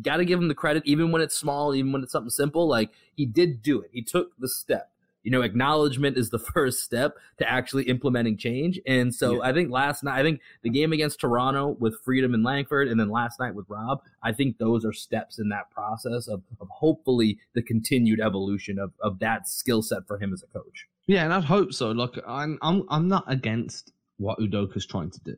[0.00, 2.68] got to give him the credit, even when it's small, even when it's something simple.
[2.68, 3.90] Like he did do it.
[3.92, 4.88] He took the step.
[5.22, 8.80] You know, acknowledgement is the first step to actually implementing change.
[8.86, 9.50] And so yeah.
[9.50, 12.98] I think last night, I think the game against Toronto with Freedom and Langford, and
[12.98, 16.68] then last night with Rob, I think those are steps in that process of, of
[16.70, 20.86] hopefully the continued evolution of, of that skill set for him as a coach.
[21.06, 21.92] Yeah, and I'd hope so.
[21.92, 25.36] Look, I'm, I'm, I'm not against what Udoka's trying to do.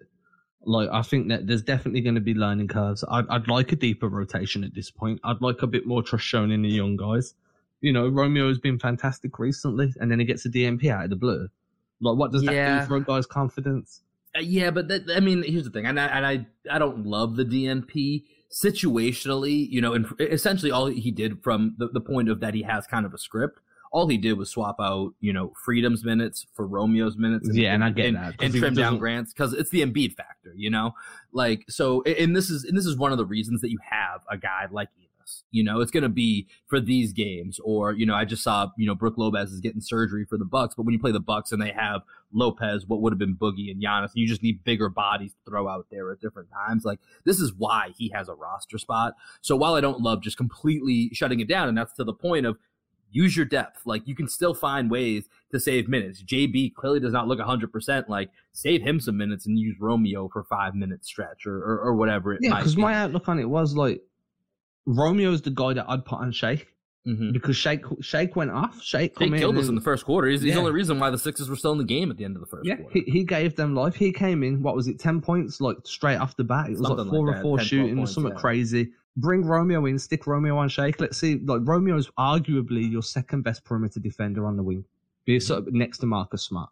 [0.67, 3.05] Like I think that there's definitely going to be learning curves.
[3.09, 5.21] I'd, I'd like a deeper rotation at this point.
[5.25, 7.35] I'd like a bit more trust shown in the young guys
[7.81, 11.11] You know, Romeo has been fantastic recently, and then he gets a DNP out of
[11.11, 11.49] the blue.
[12.01, 12.81] Like, what does that Yeah.
[12.81, 14.03] do for a guy's confidence?
[14.37, 17.05] Uh, yeah, but that, I mean, here's the thing, and I, and I I don't
[17.07, 19.69] love the DNP situationally.
[19.71, 22.87] You know, and essentially all he did from the, the point of that he has
[22.87, 23.61] kind of a script.
[23.95, 27.49] All he did was swap out, you know, Freedom's minutes for Romeo's minutes.
[27.53, 30.53] Yeah, and I get and, that, and trim down Grant's because it's the Embiid factor,
[30.57, 30.97] you know.
[31.33, 34.23] Like so, and this is and this is one of the reasons that you have
[34.29, 35.45] a guy like Enes.
[35.53, 38.69] You know, it's going to be for these games, or you know, I just saw
[38.77, 41.21] you know Brook Lopez is getting surgery for the Bucks, but when you play the
[41.21, 42.03] Bucks and they have
[42.33, 45.69] Lopez, what would have been Boogie and Giannis, you just need bigger bodies to throw
[45.69, 46.85] out there at different times.
[46.85, 49.15] Like this is why he has a roster spot.
[49.41, 52.45] So while I don't love just completely shutting it down, and that's to the point
[52.45, 52.59] of
[53.15, 53.87] use your depth.
[53.87, 56.23] Like you can still find ways to save minutes.
[56.23, 58.09] JB clearly does not look 100%.
[58.09, 61.95] Like save him some minutes and use Romeo for five minute stretch or, or, or
[61.95, 62.83] whatever it Yeah, because be.
[62.83, 64.03] my outlook on it was like
[64.87, 66.69] Romeo's the guy that I'd put on Shake
[67.07, 67.35] Mhm.
[67.35, 68.81] because Shake Shake went off.
[68.83, 70.27] Shake They killed in us in the first quarter.
[70.27, 70.55] He's, he's Yeah.
[70.55, 72.41] the only reason why the Sixers were still in the game at the end of
[72.41, 72.93] the first Yeah, quarter.
[73.05, 73.95] he, he gave them life.
[73.95, 76.67] He came in, what was it, 10 points, like straight off the bat.
[76.69, 78.39] It was Something like like four that, or four 10, shooting, points, something yeah.
[78.41, 78.93] crazy.
[79.17, 81.01] Bring Romeo in, stick Romeo on Shake.
[81.01, 81.39] Let's see.
[81.39, 84.85] Like, Romeo's arguably your second best perimeter defender on the wing,
[85.25, 86.71] be sort of next to Marcus Smart.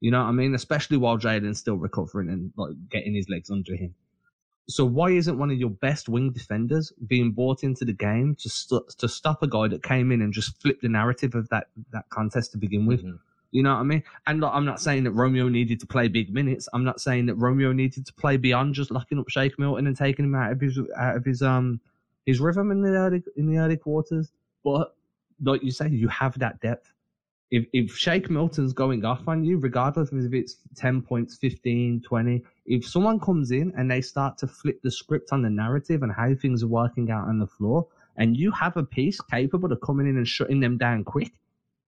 [0.00, 0.54] You know what I mean?
[0.54, 3.94] Especially while Jaden's still recovering and like getting his legs under him.
[4.68, 8.48] So why isn't one of your best wing defenders being brought into the game to
[8.48, 11.66] st- to stop a guy that came in and just flipped the narrative of that
[11.92, 13.02] that contest to begin with?
[13.04, 13.18] Mhm.
[13.52, 14.02] You know what I mean?
[14.26, 16.68] And like, I'm not saying that Romeo needed to play big minutes.
[16.72, 19.96] I'm not saying that Romeo needed to play beyond just locking up Shake Milton and
[19.96, 21.78] taking him out of his out of his um
[22.24, 24.32] his rhythm in the early in the early quarters.
[24.64, 24.94] But
[25.42, 26.92] like you say, you have that depth.
[27.50, 32.00] If if Shake Milton's going off on you, regardless of if it's 10 points, 15,
[32.00, 36.02] 20, if someone comes in and they start to flip the script on the narrative
[36.02, 37.86] and how things are working out on the floor,
[38.16, 41.32] and you have a piece capable of coming in and shutting them down quick,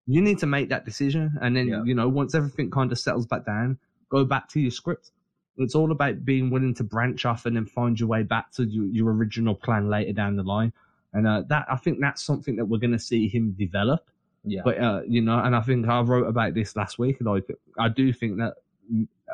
[0.07, 1.37] you need to make that decision.
[1.41, 1.83] And then, Yeah.
[1.85, 3.79] you know, once everything kind of settles back down,
[4.11, 5.11] go back to your script.
[5.57, 8.65] It's all about being willing to branch off and then find your way back to
[8.65, 10.73] your, your original plan later down the line.
[11.13, 14.05] And uh, that I think that's something that we're going to see him develop.
[14.43, 14.63] Yeah.
[14.65, 17.19] But uh, you know, and I think I wrote about this last week.
[17.21, 17.47] Like,
[17.79, 18.55] I do think that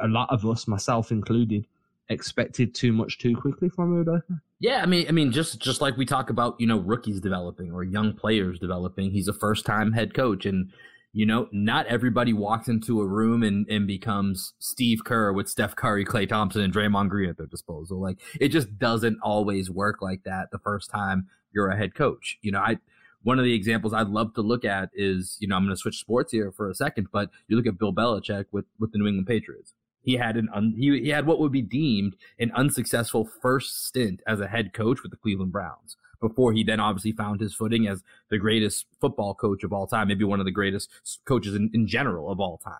[0.00, 1.66] a lot of us, myself included,
[2.10, 4.40] expected too much too quickly from Udoka.
[4.60, 7.72] Yeah, I mean, I mean, just just like we talk about, you know, rookies developing
[7.72, 9.10] or young players developing.
[9.10, 10.70] He's a first time head coach, and
[11.14, 15.76] you know, not everybody walks into a room and and becomes Steve Kerr with Steph
[15.76, 18.00] Curry, Klay Thompson, and Draymond Green at their disposal.
[18.02, 22.36] Like it just doesn't always work like that the first time you're a head coach.
[22.42, 22.78] You know, I
[23.22, 25.80] one of the examples I'd love to look at is, you know, I'm going to
[25.80, 28.98] switch sports here for a second, but you look at Bill Belichick with with the
[28.98, 32.50] New England Patriots he had an un, he, he had what would be deemed an
[32.54, 37.12] unsuccessful first stint as a head coach with the Cleveland Browns before he then obviously
[37.12, 40.52] found his footing as the greatest football coach of all time, maybe one of the
[40.52, 40.90] greatest
[41.24, 42.74] coaches in, in general of all time.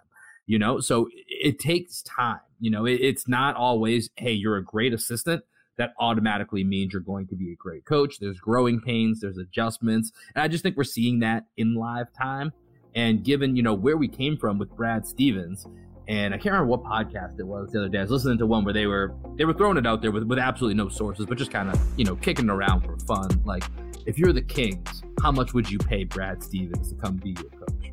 [0.46, 2.40] You know, so it, it takes time.
[2.61, 5.42] You know, it, it's not always, hey, you're a great assistant.
[5.78, 8.18] That automatically means you're going to be a great coach.
[8.18, 10.12] There's growing pains, there's adjustments.
[10.35, 12.52] And I just think we're seeing that in live time.
[12.94, 15.66] And given, you know, where we came from with Brad Stevens,
[16.10, 17.98] and I can't remember what podcast it was the other day.
[17.98, 20.24] I was listening to one where they were they were throwing it out there with,
[20.24, 23.28] with absolutely no sources, but just kind of you know kicking around for fun.
[23.44, 23.62] Like,
[24.06, 27.50] if you're the Kings, how much would you pay Brad Stevens to come be your
[27.50, 27.92] coach?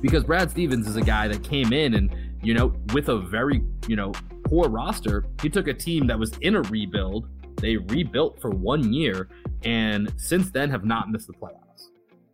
[0.00, 3.60] Because Brad Stevens is a guy that came in and you know with a very
[3.88, 4.12] you know
[4.44, 7.28] poor roster, he took a team that was in a rebuild
[7.64, 9.28] they rebuilt for one year
[9.64, 11.88] and since then have not missed the playoffs.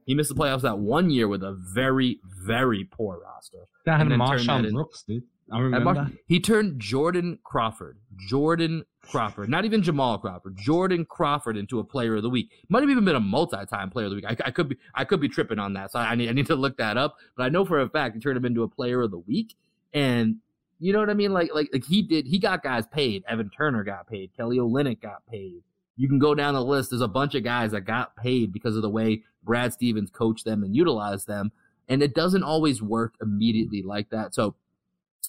[0.06, 3.68] He missed the playoffs that one year with a very, very poor roster.
[3.86, 5.22] That had that MarShon Brooks, dude.
[5.52, 5.94] I remember.
[5.94, 11.84] Mar- he turned Jordan Crawford, Jordan Crawford, not even Jamal Crawford, Jordan Crawford into a
[11.84, 12.50] player of the week.
[12.68, 14.24] Might have even been a multi-time player of the week.
[14.28, 16.46] I, I could be, I could be tripping on that, so I need, I need
[16.46, 17.16] to look that up.
[17.36, 19.56] But I know for a fact he turned him into a player of the week,
[19.92, 20.36] and
[20.80, 21.32] you know what I mean?
[21.32, 22.26] Like, like, like he did.
[22.26, 23.22] He got guys paid.
[23.28, 24.30] Evan Turner got paid.
[24.36, 25.62] Kelly Olynyk got paid.
[25.96, 26.90] You can go down the list.
[26.90, 30.46] There's a bunch of guys that got paid because of the way Brad Stevens coached
[30.46, 31.52] them and utilized them.
[31.88, 34.34] And it doesn't always work immediately like that.
[34.34, 34.56] So,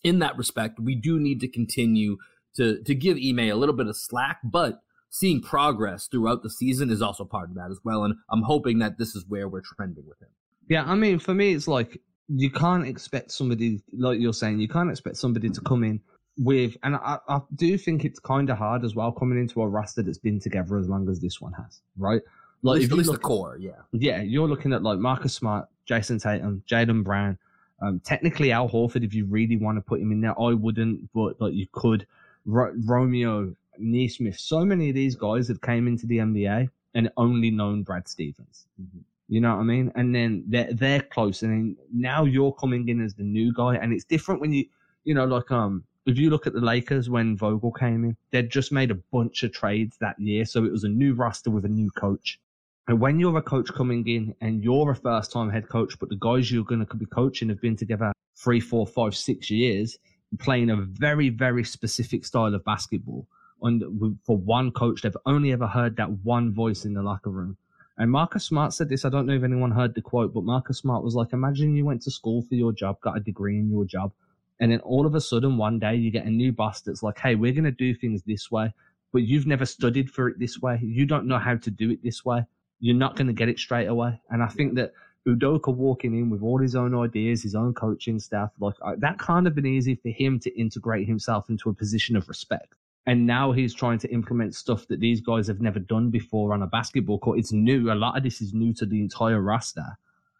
[0.03, 2.17] in that respect, we do need to continue
[2.55, 6.89] to to give Ime a little bit of slack, but seeing progress throughout the season
[6.89, 8.05] is also part of that as well.
[8.05, 10.29] And I'm hoping that this is where we're trending with him.
[10.69, 11.99] Yeah, I mean, for me, it's like
[12.34, 16.00] you can't expect somebody, like you're saying, you can't expect somebody to come in
[16.38, 19.67] with, and I, I do think it's kind of hard as well coming into a
[19.67, 22.22] roster that's been together as long as this one has, right?
[22.22, 23.72] At Like, least, if at least look, the core, yeah.
[23.91, 27.38] yeah, you're looking at like Marcus Smart, Jayson Tatum, Jaden Brown,
[27.82, 31.12] Um, technically, Al Horford, if you really want to put him in there, I wouldn't,
[31.13, 32.06] but like you could.
[32.46, 37.52] Ro- Romeo, Nesmith, so many of these guys have came into the NBA and only
[37.52, 38.67] known Brad Stevens.
[38.80, 39.00] Mm-hmm.
[39.32, 39.94] You know what I mean?
[39.96, 43.76] And then they're they're close, and then now you're coming in as the new guy,
[43.76, 44.65] and it's different when you,
[45.06, 48.50] you know, like um, if you look at the Lakers when Vogel came in, they'd
[48.50, 51.63] just made a bunch of trades that year, so it was a new roster with
[51.63, 52.41] a new coach.
[52.89, 56.10] And when you're a coach coming in and you're a first time head coach, but
[56.10, 59.98] the guys you're going to be coaching have been together three, four, five, six years,
[60.39, 63.28] playing a very, very specific style of basketball.
[63.62, 67.56] And for one coach, they've only ever heard that one voice in the locker room.
[67.97, 69.06] And Marcus Smart said this.
[69.06, 71.86] I don't know if anyone heard the quote, but Marcus Smart was like, Imagine you
[71.86, 74.12] went to school for your job, got a degree in your job,
[74.60, 77.19] and then all of a sudden one day you get a new boss that's like,
[77.19, 78.73] Hey, we're going to do things this way,
[79.12, 80.80] but you've never studied for it this way.
[80.82, 82.45] You don't know how to do it this way
[82.82, 84.19] you're not going to get it straight away.
[84.30, 84.91] And I think that
[85.27, 89.47] Udoka walking in with all his own ideas, his own coaching staff, like that kind
[89.47, 92.73] of been easy for him to integrate himself into a position of respect.
[93.07, 96.61] And now he's trying to implement stuff that these guys have never done before on
[96.61, 97.39] a basketball court.
[97.39, 97.91] It's new.
[97.91, 99.97] A lot of this is new to the entire roster.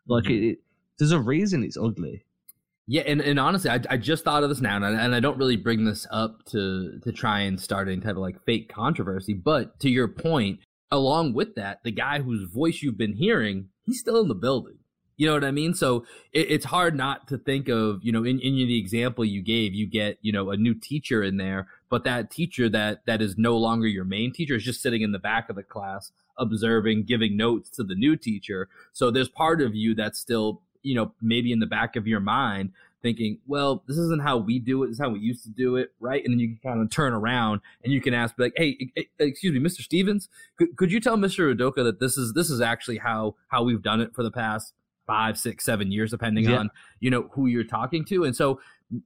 [0.08, 0.34] Like mm-hmm.
[0.34, 0.60] it, it,
[1.00, 2.24] there's a reason it's ugly.
[2.88, 5.19] Yeah, and, and honestly, I, I just thought of this now, and I, and I
[5.19, 8.74] don't really bring this up to to try and start any type of like fake
[8.74, 9.34] controversy.
[9.34, 10.60] But to your point,
[10.91, 14.80] along with that, the guy whose voice you've been hearing, he's still in the building.
[15.22, 15.76] You know what I mean?
[15.76, 16.04] So
[16.34, 19.72] it, it's hard not to think of, you know, in, in the example you gave,
[19.72, 23.38] you get, you know, a new teacher in there, but that teacher that that is
[23.38, 27.04] no longer your main teacher is just sitting in the back of the class, observing,
[27.04, 28.68] giving notes to the new teacher.
[28.94, 32.20] So there's part of you that's still, you know, maybe in the back of your
[32.20, 32.72] mind
[33.04, 34.88] thinking, well, this isn't how we do it.
[34.88, 36.24] This is how we used to do it, right?
[36.26, 39.54] And then you can kind of turn around and you can ask, like, hey, excuse
[39.54, 39.82] me, Mr.
[39.82, 41.56] Stevens, could, could you tell Mr.
[41.56, 44.74] Udoka that this is this is actually how how we've done it for the past
[45.08, 46.58] five, six, seven years, depending yeah.
[46.58, 48.24] on you know who you're talking to.
[48.24, 48.60] And so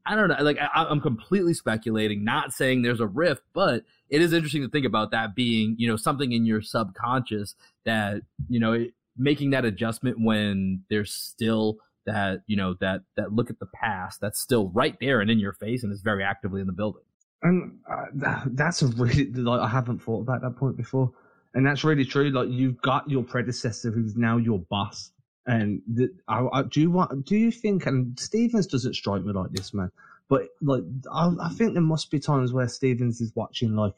[0.05, 4.21] I don't know, like I, I'm completely speculating, not saying there's a rift, but it
[4.21, 7.55] is interesting to think about that being you know something in your subconscious
[7.85, 8.85] that you know
[9.17, 14.21] making that adjustment when there's still that you know that that look at the past
[14.21, 17.01] that's still right there and in your face and is very actively in the building
[17.41, 21.11] and uh, that's a really like i haven't thought about that point before
[21.53, 25.11] and that's really true like you've got your predecessor who's now your boss
[25.47, 29.33] and the, I, I, do you want do you think and stevens doesn't strike me
[29.33, 29.91] like this man
[30.27, 33.93] but like I, I think there must be times where stevens is watching like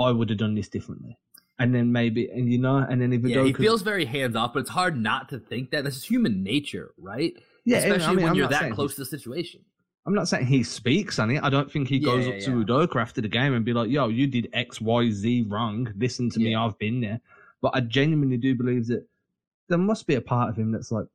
[0.00, 1.18] i would have done this differently
[1.62, 4.52] and then maybe and you know and then if yeah, he feels very hands off,
[4.52, 7.34] but it's hard not to think that this is human nature, right?
[7.64, 9.60] Yeah, especially I mean, when I'm you're that close to the situation.
[10.04, 11.40] I'm not saying he speaks on it.
[11.44, 12.64] I don't think he goes yeah, up to yeah.
[12.64, 15.92] Udoka after the game and be like, "Yo, you did X, Y, Z wrong.
[15.96, 16.56] Listen to me.
[16.56, 17.20] I've been there."
[17.60, 19.06] But I genuinely do believe that
[19.68, 21.06] there must be a part of him that's like,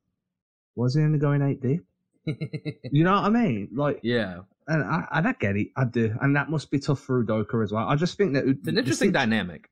[0.74, 1.84] "Was he only going eight deep?"
[2.90, 3.68] you know what I mean?
[3.74, 4.40] Like, yeah.
[4.66, 5.68] And I, I don't get it.
[5.76, 7.88] I do, and that must be tough for Udoka as well.
[7.88, 9.70] I just think that it's an interesting dynamic.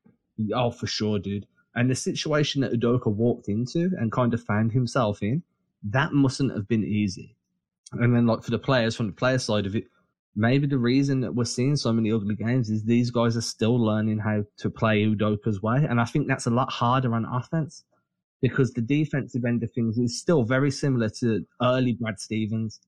[0.53, 1.45] Oh, for sure, dude.
[1.75, 5.43] And the situation that Udoka walked into and kind of found himself in,
[5.83, 7.35] that mustn't have been easy.
[7.91, 9.85] And then, like for the players, from the player side of it,
[10.35, 13.79] maybe the reason that we're seeing so many ugly games is these guys are still
[13.79, 15.85] learning how to play Udoka's way.
[15.87, 17.83] And I think that's a lot harder on offense
[18.41, 22.79] because the defensive end of things is still very similar to early Brad Stevens.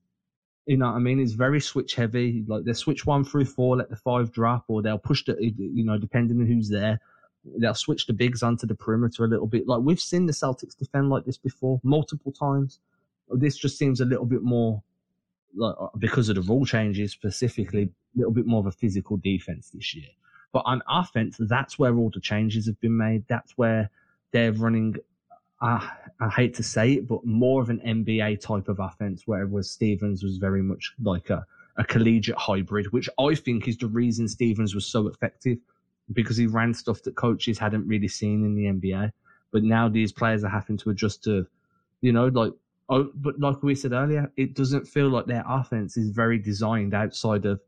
[0.66, 1.18] You know what I mean?
[1.18, 2.44] It's very switch heavy.
[2.46, 5.84] Like they switch one through four, let the five drop, or they'll push the, you
[5.84, 7.00] know, depending on who's there
[7.58, 9.66] they'll switch the bigs onto the perimeter a little bit.
[9.66, 12.80] Like we've seen the Celtics defend like this before multiple times.
[13.30, 14.82] This just seems a little bit more
[15.56, 19.16] like uh, because of the rule changes specifically, a little bit more of a physical
[19.16, 20.08] defense this year.
[20.52, 23.24] But on offense, that's where all the changes have been made.
[23.28, 23.90] That's where
[24.32, 24.96] they're running.
[25.60, 25.86] Uh,
[26.20, 30.22] I hate to say it, but more of an NBA type of offense, whereas Stevens
[30.22, 31.44] was very much like a,
[31.76, 35.58] a collegiate hybrid, which I think is the reason Stevens was so effective
[36.12, 39.12] because he ran stuff that coaches hadn't really seen in the NBA.
[39.52, 41.46] But now these players are having to adjust to,
[42.00, 42.52] you know, like,
[42.88, 46.94] oh, but like we said earlier, it doesn't feel like their offense is very designed
[46.94, 47.60] outside of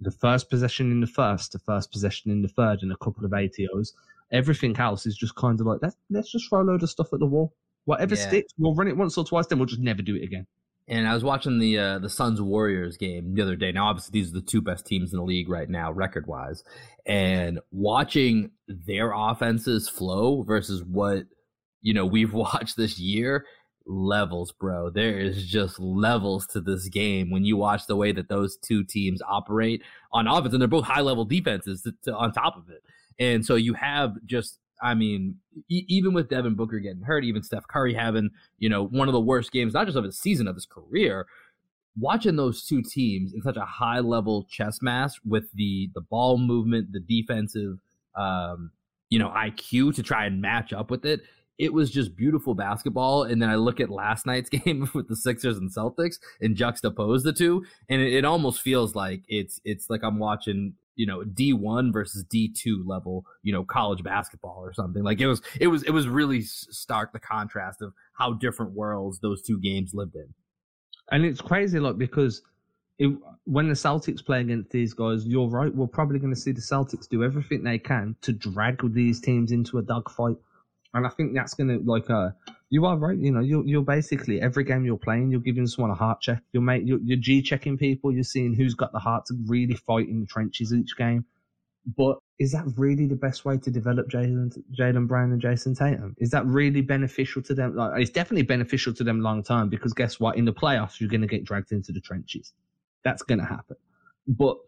[0.00, 3.24] the first possession in the first, the first possession in the third, and a couple
[3.24, 3.92] of ATOs.
[4.32, 7.12] Everything else is just kind of like, let's, let's just throw a load of stuff
[7.12, 7.54] at the wall.
[7.84, 8.28] Whatever yeah.
[8.28, 10.46] sticks, we'll run it once or twice, then we'll just never do it again.
[10.88, 13.72] And I was watching the uh, the Suns Warriors game the other day.
[13.72, 16.64] Now, obviously, these are the two best teams in the league right now, record wise.
[17.04, 21.24] And watching their offenses flow versus what
[21.82, 23.44] you know we've watched this year,
[23.84, 24.88] levels, bro.
[24.88, 28.82] There is just levels to this game when you watch the way that those two
[28.82, 32.70] teams operate on offense, and they're both high level defenses to, to, on top of
[32.70, 32.82] it.
[33.18, 35.36] And so you have just I mean,
[35.68, 39.12] e- even with Devin Booker getting hurt, even Steph Curry having, you know, one of
[39.12, 41.26] the worst games, not just of his season, of his career,
[41.98, 46.38] watching those two teams in such a high level chess match with the the ball
[46.38, 47.78] movement, the defensive,
[48.14, 48.70] um,
[49.10, 51.22] you know, IQ to try and match up with it.
[51.58, 53.24] It was just beautiful basketball.
[53.24, 57.24] And then I look at last night's game with the Sixers and Celtics and juxtapose
[57.24, 61.22] the two, and it, it almost feels like it's it's like I'm watching you know
[61.22, 65.02] D1 versus D2 level, you know, college basketball or something.
[65.02, 69.20] Like it was it was it was really stark the contrast of how different worlds
[69.20, 70.34] those two games lived in.
[71.10, 72.42] And it's crazy, like because
[72.98, 75.72] it, when the Celtics play against these guys, you're right.
[75.72, 79.52] We're probably going to see the Celtics do everything they can to drag these teams
[79.52, 80.36] into a dogfight,
[80.94, 82.30] and I think that's going to like uh
[82.70, 83.16] you are right.
[83.16, 86.42] You know, you're you're basically every game you're playing, you're giving someone a heart check.
[86.52, 88.12] You're make you're, you're G checking people.
[88.12, 91.24] You're seeing who's got the heart to really fight in the trenches each game.
[91.96, 96.14] But is that really the best way to develop Jaylen Jaylen Brown and Jayson Tatum?
[96.18, 97.74] Is that really beneficial to them?
[97.74, 100.36] Like, it's definitely beneficial to them long term because guess what?
[100.36, 102.52] In the playoffs, you're going to get dragged into the trenches.
[103.04, 103.76] That's going to happen.
[104.26, 104.58] But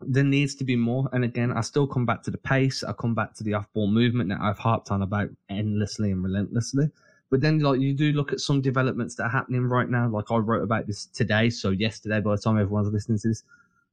[0.00, 1.10] there needs to be more.
[1.12, 2.82] And again, I still come back to the pace.
[2.82, 6.90] I come back to the off-ball movement that I've harped on about endlessly and relentlessly.
[7.30, 10.08] But then, like you do look at some developments that are happening right now.
[10.08, 13.44] Like I wrote about this today, so yesterday, by the time everyone's listening to this,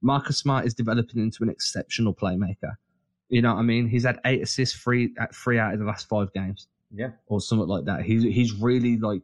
[0.02, 2.76] Marcus Smart is developing into an exceptional playmaker.
[3.28, 3.88] You know what I mean?
[3.88, 6.66] He's had eight assists, three at three out of the last five games.
[6.92, 8.02] Yeah, or something like that.
[8.02, 9.22] He's he's really like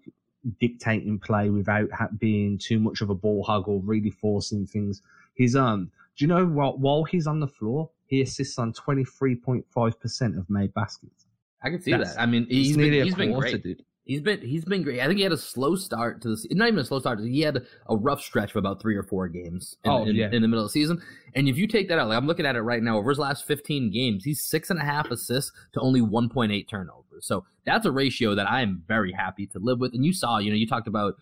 [0.61, 5.03] dictating play without being too much of a ball hog or really forcing things.
[5.35, 5.90] He's um.
[6.16, 6.79] Do you know what?
[6.79, 10.72] While he's on the floor, he assists on twenty three point five percent of made
[10.72, 11.27] baskets.
[11.61, 12.20] I can see That's, that.
[12.20, 13.62] I mean, he's been, he's been great.
[13.62, 13.83] Dude.
[14.05, 15.01] He's been he's been great.
[15.01, 16.47] I think he had a slow start to this.
[16.51, 17.21] Not even a slow start.
[17.21, 20.27] He had a rough stretch of about three or four games in, oh, in, yeah.
[20.31, 21.03] in the middle of the season.
[21.35, 23.19] And if you take that out, like I'm looking at it right now, over his
[23.19, 27.27] last 15 games, he's six and a half assists to only 1.8 turnovers.
[27.27, 29.95] So that's a ratio that I am very happy to live with.
[29.95, 31.14] And you saw, you know, you talked about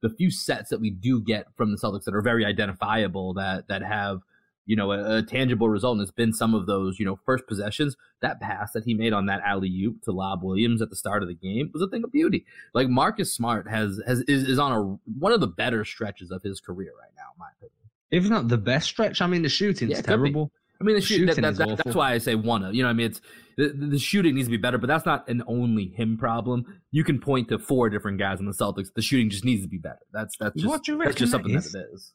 [0.00, 3.66] the few sets that we do get from the Celtics that are very identifiable that
[3.66, 4.20] that have
[4.68, 5.94] you know, a, a, tangible result.
[5.94, 7.96] And it's been some of those, you know, first possessions.
[8.20, 11.22] That pass that he made on that alley oop to Rob Williams at the start
[11.22, 12.44] of the game was a thing of beauty.
[12.74, 14.82] Like Marcus Smart has has is, is on a
[15.18, 17.72] one of the better stretches of his career right now, in my opinion.
[18.10, 20.52] If not the best stretch, I mean the shooting's yeah, terrible.
[20.80, 22.74] I mean the, the shoot, shooting that, that, that, that's why I say one of.
[22.74, 23.22] You know, I mean it's
[23.56, 26.80] the, the shooting needs to be better, but that's not an only him problem.
[26.90, 28.92] You can point to four different guys in the Celtics.
[28.94, 30.00] The shooting just needs to be better.
[30.12, 32.12] That's that's just, what do you that's just something that, that it is.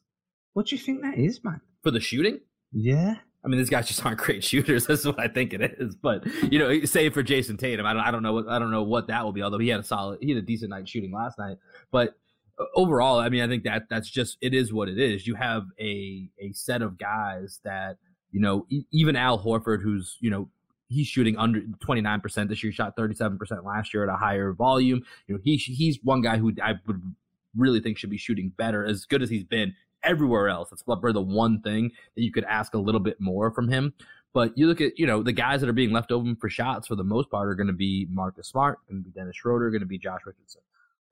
[0.52, 1.60] What do you think that is, man?
[1.84, 2.40] For the shooting?
[2.72, 3.14] Yeah.
[3.44, 4.86] I mean, these guys just aren't great shooters.
[4.88, 5.94] That's what I think it is.
[5.94, 8.70] But you know, say for Jayson Tatum, I don't, I don't know what, I don't
[8.70, 9.42] know what that will be.
[9.42, 11.58] Although he had a solid, he had a decent night shooting last night.
[11.92, 12.14] But
[12.58, 15.26] uh, overall, I mean, I think that that's just it is what it is.
[15.26, 17.98] You have a a set of guys that
[18.32, 20.48] you know, even Al Horford, who's you know
[20.88, 25.02] he's shooting under 29% this year, shot 37% last year at a higher volume.
[25.26, 27.14] You know, he he's one guy who I would
[27.56, 30.70] really think should be shooting better as good as he's been everywhere else.
[30.70, 33.94] That's probably the one thing that you could ask a little bit more from him.
[34.32, 36.88] But you look at, you know, the guys that are being left open for shots
[36.88, 39.70] for the most part are going to be Marcus Smart, going to be Dennis Schroeder,
[39.70, 40.60] going to be Josh Richardson.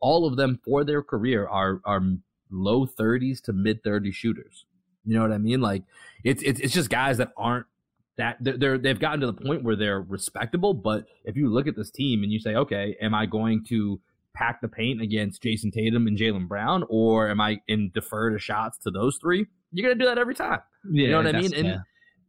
[0.01, 2.03] All of them for their career are are
[2.51, 4.67] low 30s to mid 30s shooters.
[5.05, 5.61] You know what I mean?
[5.61, 5.85] Like
[6.25, 7.67] it's it's it's just guys that aren't
[8.17, 10.75] that they're, they're they've gotten to the point where they're respectable.
[10.75, 14.01] But if you look at this team and you say, okay, am I going to
[14.35, 18.39] pack the paint against Jayson Tatum and Jaylen Brown, or am I in defer to
[18.39, 19.47] shots to those three?
[19.73, 20.61] You're gonna do that every time.
[20.91, 21.55] Yeah, you know what I mean?
[21.55, 21.79] And yeah.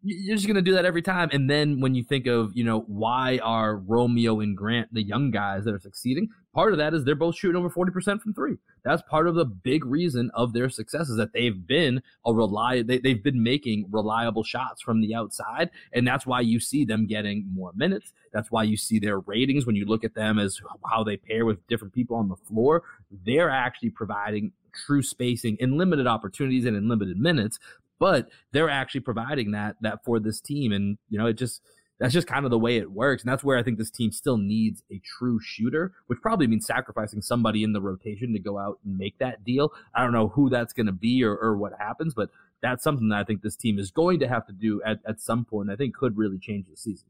[0.03, 1.29] You're just gonna do that every time.
[1.31, 5.31] And then when you think of, you know, why are Romeo and Grant the young
[5.31, 6.29] guys that are succeeding?
[6.53, 8.57] part of that is they're both shooting over 40% from three.
[8.83, 12.83] That's part of the big reason of their success is that they've been a rely
[12.83, 15.71] they, they've been making reliable shots from the outside.
[15.93, 18.13] And that's why you see them getting more minutes.
[18.31, 21.45] That's why you see their ratings when you look at them as how they pair
[21.45, 22.83] with different people on the floor.
[23.25, 27.59] They're actually providing true spacing in limited opportunities and in limited minutes,
[28.03, 30.73] but they're actually providing that that for this team.
[30.73, 31.61] And you know, it just
[31.99, 33.23] that's just kind of the way it works.
[33.23, 36.65] And that's where I think this team still needs a true shooter, which probably means
[36.65, 39.71] sacrificing somebody in the rotation to go out and make that deal.
[39.95, 42.29] I don't know who that's going to be or, or what happens, but
[42.61, 45.21] that's something that I think this team is going to have to do at, at
[45.21, 45.69] some point.
[45.69, 47.07] I think could really change the season.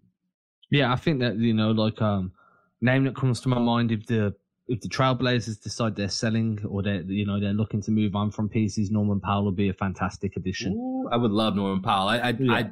[0.69, 2.33] Yeah, I think that, you know, like, um,
[2.81, 4.35] name that comes to my mind if the
[4.67, 8.31] if the Trailblazers decide they're selling or they're you know they're looking to move on
[8.31, 10.73] from pieces, Norman Powell would be a fantastic addition.
[10.73, 12.07] Ooh, I would love Norman Powell.
[12.07, 12.53] I I, yeah.
[12.53, 12.71] I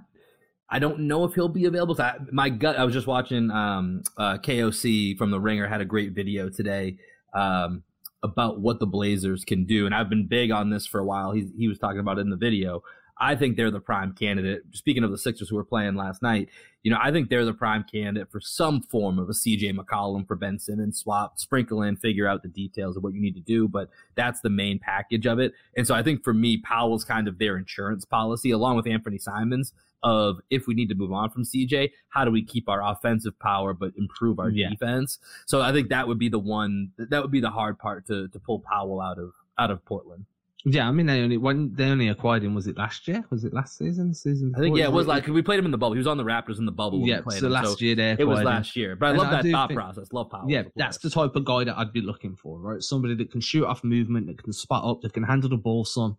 [0.69, 1.97] I don't know if he'll be available.
[2.31, 6.13] My gut, I was just watching um, uh, KOC from the Ringer had a great
[6.13, 6.97] video today
[7.33, 7.83] um,
[8.23, 11.33] about what the Blazers can do, and I've been big on this for a while.
[11.33, 12.83] He he was talking about it in the video.
[13.21, 14.63] I think they're the prime candidate.
[14.71, 16.49] Speaking of the Sixers who were playing last night,
[16.81, 20.27] you know, I think they're the prime candidate for some form of a CJ McCollum
[20.27, 23.41] for Ben Simmons swap, sprinkle in, figure out the details of what you need to
[23.41, 25.53] do, but that's the main package of it.
[25.77, 29.19] And so I think for me, Powell's kind of their insurance policy, along with Anthony
[29.19, 32.83] Simons, of if we need to move on from CJ, how do we keep our
[32.83, 34.69] offensive power but improve our yeah.
[34.69, 35.19] defense?
[35.45, 38.27] So I think that would be the one that would be the hard part to
[38.29, 40.25] to pull Powell out of out of Portland.
[40.63, 43.23] Yeah, I mean they only when they only acquired him was it last year?
[43.31, 44.13] Was it last season?
[44.13, 44.53] Season?
[44.55, 45.93] I think yeah, it was like we played him in the bubble.
[45.93, 47.05] He was on the Raptors in the bubble.
[47.07, 47.53] Yeah, so him.
[47.53, 48.95] last so year they it was last year.
[48.95, 50.13] But I love that thought think, process.
[50.13, 50.49] Love Powell.
[50.49, 52.81] Yeah, that's the type of guy that I'd be looking for, right?
[52.81, 55.83] Somebody that can shoot off movement, that can spot up, that can handle the ball
[55.83, 56.17] some.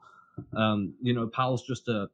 [0.56, 2.08] Um, you know, Powell's just a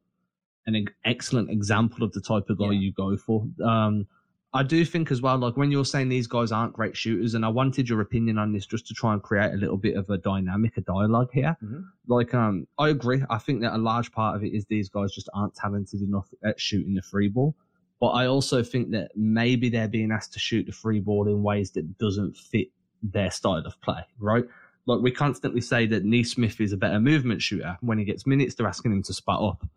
[0.67, 2.79] an excellent example of the type of guy yeah.
[2.79, 3.47] you go for.
[3.63, 4.05] Um,
[4.51, 7.45] I do think as well, like when you're saying these guys aren't great shooters, and
[7.45, 10.09] I wanted your opinion on this just to try and create a little bit of
[10.09, 11.55] a dynamic, a dialogue here.
[11.63, 11.81] Mm-hmm.
[12.07, 13.23] Like, um, I agree.
[13.29, 16.27] I think that a large part of it is these guys just aren't talented enough
[16.43, 17.55] at shooting the free ball.
[17.99, 21.43] But I also think that maybe they're being asked to shoot the free ball in
[21.43, 22.69] ways that doesn't fit
[23.03, 24.45] their style of play, right?
[24.85, 27.77] Like we constantly say that Nesmith is a better movement shooter.
[27.81, 29.67] When he gets minutes, they're asking him to spot up.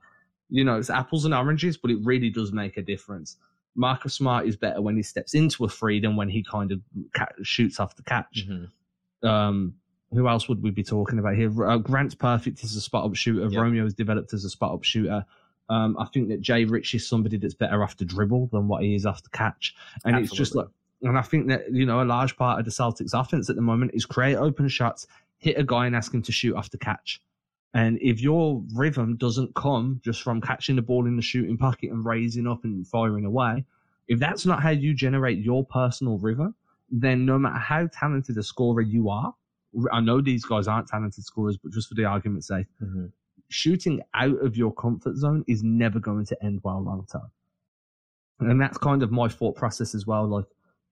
[0.48, 3.36] You know, it's apples and oranges, but it really does make a difference.
[3.74, 6.80] Marcus Smart is better when he steps into a free than when he kind of
[7.14, 8.46] ca- shoots off the catch.
[8.48, 9.26] Mm-hmm.
[9.26, 9.74] Um,
[10.12, 11.64] who else would we be talking about here?
[11.64, 13.48] Uh, Grant's perfect as a spot up shooter.
[13.48, 13.60] Yep.
[13.60, 15.24] Romeo is developed as a spot up shooter.
[15.70, 18.82] Um, I think that Jay Rich is somebody that's better off the dribble than what
[18.82, 19.74] he is off the catch.
[20.04, 20.24] And Absolutely.
[20.24, 20.66] it's just like,
[21.00, 23.62] and I think that, you know, a large part of the Celtics offense at the
[23.62, 25.06] moment is create open shots,
[25.38, 27.22] hit a guy and ask him to shoot off the catch.
[27.74, 31.90] And if your rhythm doesn't come just from catching the ball in the shooting pocket
[31.90, 33.64] and raising up and firing away,
[34.08, 36.54] if that's not how you generate your personal rhythm,
[36.90, 39.34] then no matter how talented a scorer you are,
[39.90, 43.06] I know these guys aren't talented scorers, but just for the argument's sake, mm-hmm.
[43.48, 47.30] shooting out of your comfort zone is never going to end well long term.
[48.40, 50.26] And that's kind of my thought process as well.
[50.26, 50.44] Like,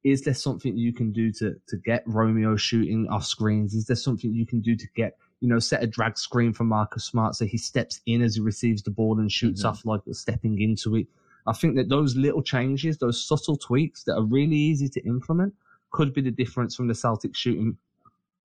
[0.04, 3.74] is there something you can do to to get Romeo shooting off screens?
[3.74, 6.64] Is there something you can do to get you know, set a drag screen for
[6.64, 9.70] Marcus Smart so he steps in as he receives the ball and shoots mm-hmm.
[9.70, 11.06] off like stepping into it.
[11.46, 15.54] I think that those little changes, those subtle tweaks that are really easy to implement,
[15.90, 17.76] could be the difference from the Celtics shooting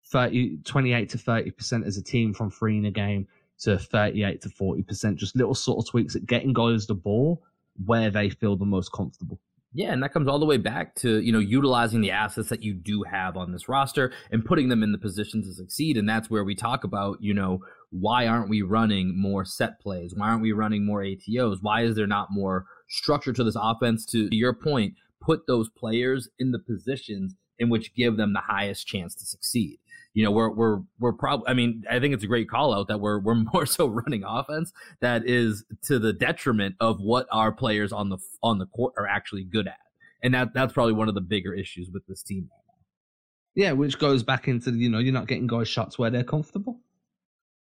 [0.06, 3.28] 30, 28 to 30% as a team from three in a game
[3.60, 5.16] to 38 to 40%.
[5.16, 7.42] Just little subtle tweaks at getting guys the ball
[7.86, 9.40] where they feel the most comfortable.
[9.76, 12.62] Yeah, and that comes all the way back to, you know, utilizing the assets that
[12.62, 15.98] you do have on this roster and putting them in the position to succeed.
[15.98, 17.60] And that's where we talk about, you know,
[17.90, 20.14] why aren't we running more set plays?
[20.16, 21.58] Why aren't we running more ATOs?
[21.62, 24.06] Why is there not more structure to this offense?
[24.08, 28.86] To your point, put those players in the positions in which give them the highest
[28.86, 29.80] chance to succeed
[30.14, 31.48] you know, we're we're we're probably.
[31.48, 34.24] I mean, I think it's a great call out that we're we're more so running
[34.24, 38.94] offense that is to the detriment of what our players on the on the court
[38.98, 39.80] are actually good at,
[40.22, 43.64] and that that's probably one of the bigger issues with this team right now.
[43.64, 46.80] Yeah, which goes back into you know you're not getting guys shots where they're comfortable.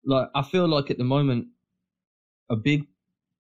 [0.04, 1.48] Like I feel like at the moment,
[2.50, 2.88] a big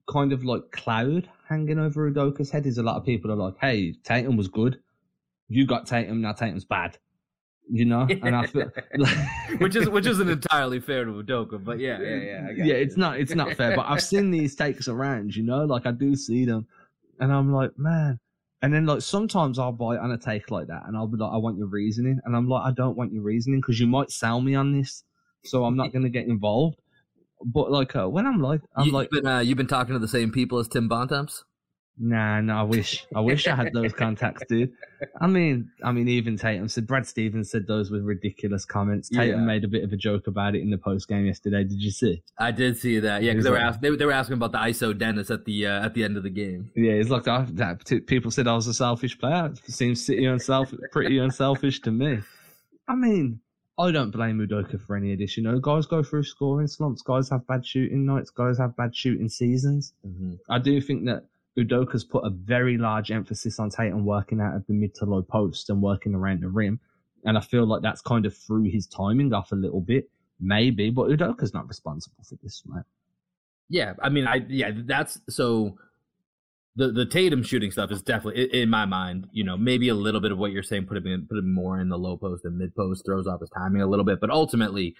[0.09, 3.55] kind of like cloud hanging over Udoka's head is a lot of people are like,
[3.59, 4.79] "Hey, Tatum was good.
[5.49, 6.31] You got Tatum now.
[6.31, 6.97] Tatum's bad."
[7.71, 8.69] You know, and I feel
[9.59, 12.63] which is which isn't entirely fair to Udoka, but yeah, yeah, yeah, yeah.
[12.65, 12.75] You.
[12.75, 15.91] It's not it's not fair, but I've seen these takes around, you know, like I
[15.91, 16.67] do see them,
[17.19, 18.19] and I'm like, man.
[18.63, 21.31] And then like sometimes I'll buy on a take like that, and I'll be like,
[21.31, 24.11] I want your reasoning, and I'm like, I don't want your reasoning because you might
[24.11, 25.03] sell me on this,
[25.45, 26.77] so I'm not going to get involved.
[27.43, 29.99] But like uh, when I'm like, I'm you, like, been, uh, you've been talking to
[29.99, 31.43] the same people as Tim Bontemps.
[32.03, 34.73] Nah, no, I wish, I wish I had those contacts, dude.
[35.21, 39.07] I mean, I mean, even Tatum said Brad Stevens said those were ridiculous comments.
[39.07, 39.45] Tatum yeah.
[39.45, 41.63] made a bit of a joke about it in the post game yesterday.
[41.63, 42.23] Did you see?
[42.39, 43.21] I did see that.
[43.21, 45.67] Yeah, because they were like, they, they, were asking about the ISO Dennis at the
[45.67, 46.71] uh, at the end of the game.
[46.75, 48.03] Yeah, it's like that.
[48.07, 49.51] People said I was a selfish player.
[49.67, 52.17] It seems pretty unselfish, pretty unselfish to me.
[52.87, 53.41] I mean,
[53.77, 55.37] I don't blame Udoka for any of this.
[55.37, 57.03] You know, guys go through scoring slumps.
[57.03, 58.31] Guys have bad shooting nights.
[58.31, 59.93] Guys have bad shooting seasons.
[60.03, 60.33] Mm-hmm.
[60.49, 61.25] I do think that
[61.57, 65.21] Udoka's put a very large emphasis on Tatum working out of the mid to low
[65.21, 66.79] post and working around the rim.
[67.25, 70.89] And I feel like that's kind of threw his timing off a little bit, maybe,
[70.89, 72.85] but Udoka's not responsible for this, right?
[73.69, 75.77] Yeah, I mean, I yeah, that's so.
[76.77, 79.27] The the Tatum shooting stuff is definitely in my mind.
[79.31, 81.53] You know, maybe a little bit of what you're saying, put him in, put him
[81.53, 84.19] more in the low post and mid post, throws off his timing a little bit.
[84.21, 84.95] But ultimately,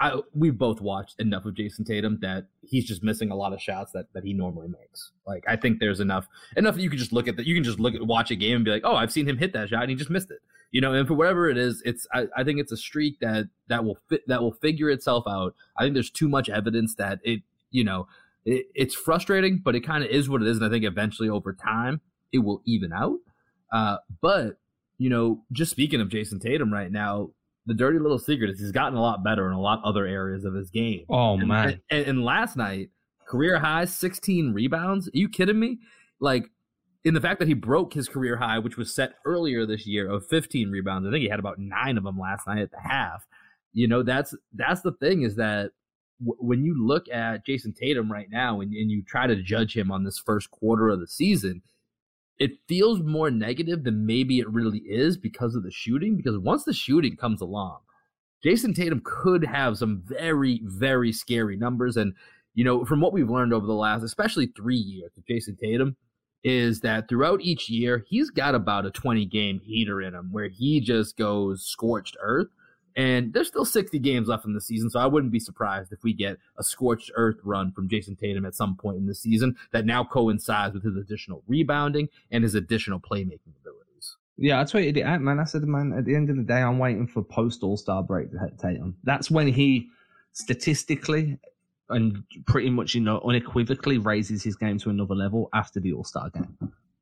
[0.00, 3.60] I, we've both watched enough of Jayson Tatum that he's just missing a lot of
[3.62, 5.12] shots that, that he normally makes.
[5.26, 6.26] Like I think there's enough
[6.56, 7.46] enough that you can just look at that.
[7.46, 9.38] You can just look at watch a game and be like, oh, I've seen him
[9.38, 10.40] hit that shot and he just missed it.
[10.72, 13.46] You know, and for whatever it is, it's I, I think it's a streak that
[13.68, 15.54] that will fit that will figure itself out.
[15.78, 18.08] I think there's too much evidence that it you know
[18.44, 20.56] it, it's frustrating, but it kind of is what it is.
[20.56, 22.00] And I think eventually over time
[22.32, 23.18] it will even out.
[23.72, 24.58] Uh, but
[24.98, 27.30] you know, just speaking of Jayson Tatum right now,
[27.66, 30.44] the dirty little secret is he's gotten a lot better in a lot other areas
[30.44, 31.04] of his game.
[31.08, 31.80] Oh and, man!
[31.90, 32.90] And, and last night,
[33.26, 35.08] career high, 16 rebounds.
[35.08, 35.78] Are you kidding me?
[36.20, 36.50] Like
[37.04, 40.10] in the fact that he broke his career high, which was set earlier this year
[40.10, 41.06] of 15 rebounds.
[41.06, 43.26] I think he had about nine of them last night at the half.
[43.72, 45.72] You know, that's that's the thing is that
[46.20, 49.76] w- when you look at Jayson Tatum right now and, and you try to judge
[49.76, 51.62] him on this first quarter of the season,
[52.38, 56.16] it feels more negative than maybe it really is because of the shooting.
[56.16, 57.78] Because once the shooting comes along,
[58.44, 61.96] Jayson Tatum could have some very, very scary numbers.
[61.96, 62.14] And,
[62.54, 65.96] you know, from what we've learned over the last, especially three years of Jayson Tatum,
[66.42, 70.48] is that throughout each year, he's got about a 20 game heater in him where
[70.48, 72.48] he just goes scorched earth.
[72.96, 76.02] And there's still 60 games left in the season, so I wouldn't be surprised if
[76.04, 79.56] we get a scorched earth run from Jayson Tatum at some point in the season
[79.72, 84.16] that now coincides with his additional rebounding and his additional playmaking abilities.
[84.36, 85.40] Yeah, I tweeted it out, man.
[85.40, 88.02] I said, man, at the end of the day, I'm waiting for post All Star
[88.02, 88.96] break to hit Tatum.
[89.02, 89.88] That's when he
[90.32, 91.38] statistically
[91.88, 96.04] and pretty much, you know, unequivocally raises his game to another level after the All
[96.04, 96.56] Star game.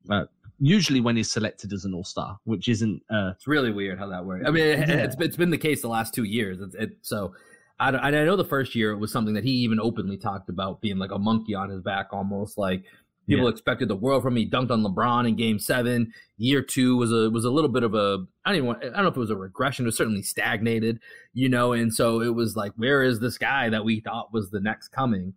[0.09, 0.25] Uh,
[0.59, 3.01] usually when he's selected as an All Star, which isn't.
[3.09, 4.45] Uh, it's really weird how that works.
[4.47, 4.95] I mean, it, yeah.
[4.95, 6.59] it's, it's been the case the last two years.
[6.61, 7.33] It's, it, so
[7.79, 10.81] I, I know the first year it was something that he even openly talked about
[10.81, 12.85] being like a monkey on his back, almost like
[13.27, 13.51] people yeah.
[13.51, 14.45] expected the world from me.
[14.45, 16.13] He dunked on LeBron in Game Seven.
[16.37, 18.89] Year two was a was a little bit of a I don't even want, I
[18.89, 19.85] don't know if it was a regression.
[19.85, 20.99] It was certainly stagnated,
[21.33, 21.73] you know.
[21.73, 24.89] And so it was like, where is this guy that we thought was the next
[24.89, 25.33] coming?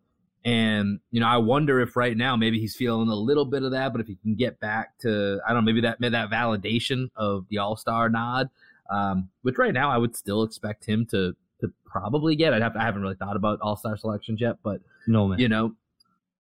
[0.47, 3.73] And you know, I wonder if right now maybe he's feeling a little bit of
[3.73, 7.09] that, but if he can get back to I don't know, maybe that that validation
[7.17, 8.49] of the All Star nod,
[8.89, 12.55] um, which right now I would still expect him to to probably get.
[12.55, 15.41] I'd have to, I haven't really thought about All Star selections yet, but no, man.
[15.41, 15.75] you know,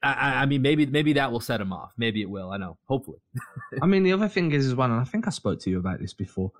[0.00, 1.92] I, I, mean, maybe maybe that will set him off.
[1.96, 2.52] Maybe it will.
[2.52, 2.78] I know.
[2.84, 3.18] Hopefully.
[3.82, 5.78] I mean, the other thing is as well, and I think I spoke to you
[5.80, 6.52] about this before.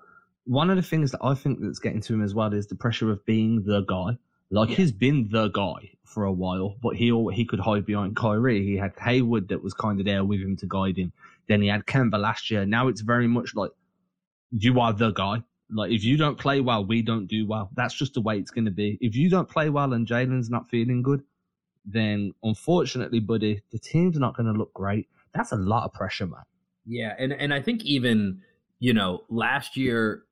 [0.43, 2.75] One of the things that I think that's getting to him as well is the
[2.75, 4.17] pressure of being the guy.
[4.51, 4.75] Like yeah.
[4.75, 8.65] he's been the guy for a while, but he he could hide behind Kyrie.
[8.65, 11.13] He had Hayward that was kind of there with him to guide him.
[11.47, 12.65] Then he had Kemba last year.
[12.65, 13.71] Now it's very much like
[14.51, 15.43] you are the guy.
[15.71, 17.69] Like if you don't play well, we don't do well.
[17.75, 18.97] That's just the way it's going to be.
[19.01, 21.21] If you don't play well and Jaylen's not feeling good,
[21.85, 25.07] then unfortunately, buddy, the team's not going to look great.
[25.33, 26.41] That's a lot of pressure, man.
[26.85, 28.41] Yeah, and and I think even
[28.79, 30.23] you know last year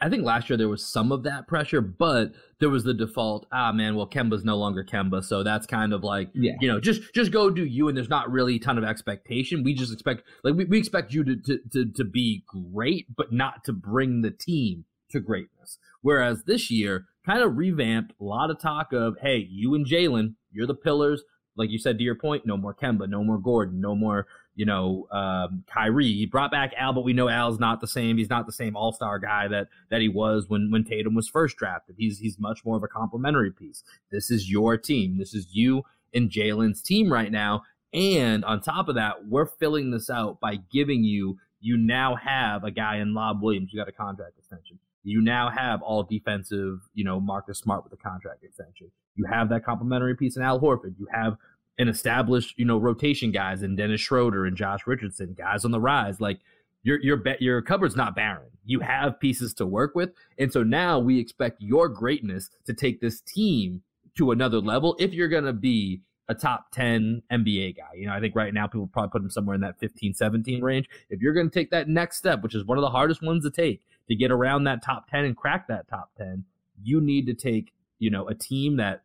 [0.00, 3.46] I think last year there was some of that pressure, but there was the default,
[3.52, 6.52] ah man, well Kemba's no longer Kemba, so that's kind of like yeah.
[6.60, 9.62] you know, just just go do you and there's not really a ton of expectation.
[9.62, 13.32] We just expect like we, we expect you to, to to to be great, but
[13.32, 15.78] not to bring the team to greatness.
[16.02, 20.34] Whereas this year, kind of revamped a lot of talk of, hey, you and Jaylen,
[20.52, 21.22] you're the pillars.
[21.56, 24.64] Like you said to your point, no more Kemba, no more Gordon, no more you
[24.64, 26.12] know, um, Kyrie.
[26.12, 28.16] He brought back Al, but we know Al's not the same.
[28.16, 31.28] He's not the same All Star guy that that he was when when Tatum was
[31.28, 31.96] first drafted.
[31.98, 33.82] He's he's much more of a complementary piece.
[34.10, 35.18] This is your team.
[35.18, 35.82] This is you
[36.12, 37.62] and Jaylen's team right now.
[37.92, 41.38] And on top of that, we're filling this out by giving you.
[41.60, 43.70] You now have a guy in Rob Williams.
[43.72, 44.78] You got a contract extension.
[45.02, 48.90] You now have all defensive, you know, Marcus Smart with a contract extension.
[49.16, 50.94] You have that complementary piece in Al Horford.
[50.98, 51.36] You have
[51.78, 55.80] and established, you know, rotation guys and Dennis Schroeder and Josh Richardson, guys on the
[55.80, 56.20] rise.
[56.20, 56.40] Like
[56.82, 58.50] your your your cupboard's not barren.
[58.64, 63.00] You have pieces to work with, and so now we expect your greatness to take
[63.00, 63.82] this team
[64.16, 64.96] to another level.
[64.98, 67.94] If you're gonna be a top 10 NBA guy.
[67.96, 70.62] You know, I think right now people probably put him somewhere in that 15, 17
[70.62, 70.88] range.
[71.10, 73.44] If you're going to take that next step, which is one of the hardest ones
[73.44, 76.44] to take to get around that top 10 and crack that top 10,
[76.82, 79.02] you need to take, you know, a team that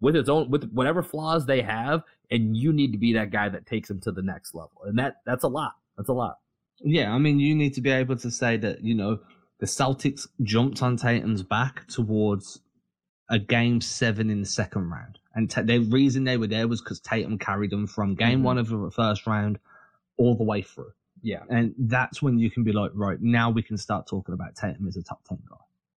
[0.00, 3.48] with its own with whatever flaws they have, and you need to be that guy
[3.48, 4.82] that takes them to the next level.
[4.84, 5.72] And that that's a lot.
[5.96, 6.38] That's a lot.
[6.80, 9.20] Yeah, I mean, you need to be able to say that you know
[9.60, 12.60] the Celtics jumped on Tatum's back towards
[13.30, 16.80] a game seven in the second round, and t- the reason they were there was
[16.80, 18.42] because Tatum carried them from game mm-hmm.
[18.42, 19.58] one of the first round
[20.18, 20.92] all the way through.
[21.22, 24.54] Yeah, and that's when you can be like, right now we can start talking about
[24.54, 25.56] Tatum as a top ten guy.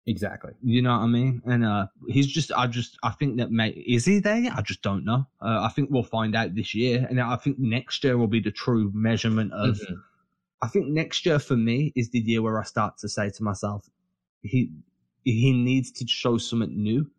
[0.09, 0.53] Exactly.
[0.63, 1.43] You know what I mean?
[1.47, 4.51] And uh, he's just, I just, I think that may is he there?
[4.55, 5.27] I just don't know.
[5.41, 8.41] Uh, I think we'll find out this year, and I think next year will be
[8.41, 9.77] the true measurement of.
[9.77, 9.95] Mm-hmm.
[10.63, 13.43] I think next year for me is the year where I start to say to
[13.43, 13.91] myself,
[14.43, 14.71] he
[15.25, 17.11] he needs to show something new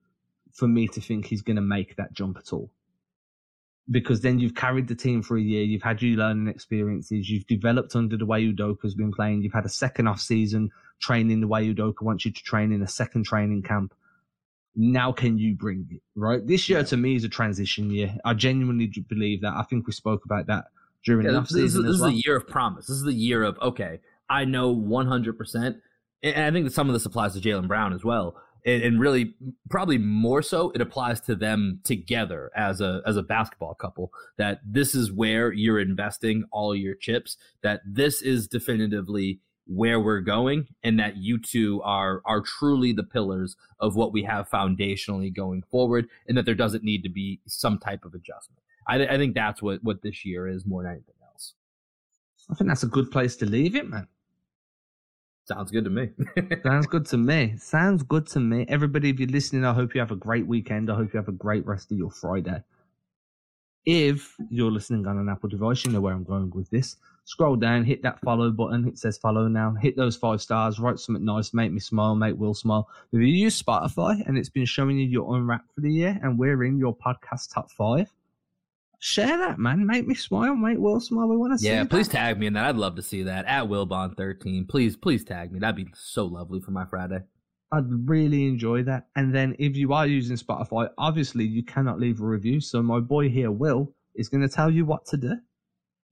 [0.54, 2.72] for me to think he's going to make that jump at all
[3.90, 7.48] because then you've carried the team for a year, you've had your learning experiences, you've
[7.48, 10.70] developed under the way Udoka's been playing, you've had a second off season
[11.00, 13.94] training the way Udoka wants you to train in a second training camp.
[14.76, 16.46] now can you bring it right?
[16.46, 18.16] This year to me is a transition year.
[18.26, 19.54] I genuinely believe that.
[19.54, 20.66] I think we spoke about that
[21.04, 22.10] during Yeah, the this, this, this as well.
[22.10, 22.88] is a year of promise.
[22.88, 24.00] This is the year of okay.
[24.30, 25.78] I know 100, percent
[26.24, 28.36] and I think that some of this applies to Jaylen Brown as well,
[28.68, 29.34] and, and really
[29.70, 34.12] probably more so it applies to them together as a as a basketball couple.
[34.38, 37.38] That this is where you're investing all your chips.
[37.64, 43.04] That this is definitively where we're going, and that you two are are truly the
[43.04, 47.40] pillars of what we have foundationally going forward, and that there doesn't need to be
[47.48, 48.62] some type of adjustment.
[48.90, 51.54] I, th- I think that's what what this year is more than anything else.
[52.52, 54.08] I think that's a good place to leave it, man.
[55.48, 56.10] Sounds good to me.
[56.64, 57.56] Sounds good to me.
[57.58, 58.66] Sounds good to me.
[58.68, 60.92] Everybody, if you're listening, I hope you have a great weekend.
[60.92, 62.62] I hope you have a great rest of your Friday.
[63.86, 66.98] If you're listening on an Apple device, you know where I'm going with this.
[67.24, 68.90] Scroll down, hit that follow button.
[68.90, 69.74] It says follow now.
[69.82, 70.80] Hit those five stars.
[70.80, 71.54] Write something nice.
[71.54, 72.14] Make me smile.
[72.14, 72.90] Make Will smile.
[73.14, 76.38] If you use Spotify and it's been showing you your unwrapped for the year and
[76.38, 78.12] we're in your podcast top five,
[79.00, 79.86] share that, man.
[79.86, 80.56] Make me smile.
[80.56, 81.28] Make Will smile.
[81.28, 81.90] We want to see yeah, that.
[81.90, 82.66] please tag me in that.
[82.66, 84.68] I'd love to see that at Wilbon13.
[84.68, 85.60] Please, please tag me.
[85.60, 87.20] That'd be so lovely for my Friday.
[87.72, 89.08] I'd really enjoy that.
[89.16, 92.62] And then if you are using Spotify, obviously you cannot leave a review.
[92.62, 95.34] So my boy here, Will, is going to tell you what to do.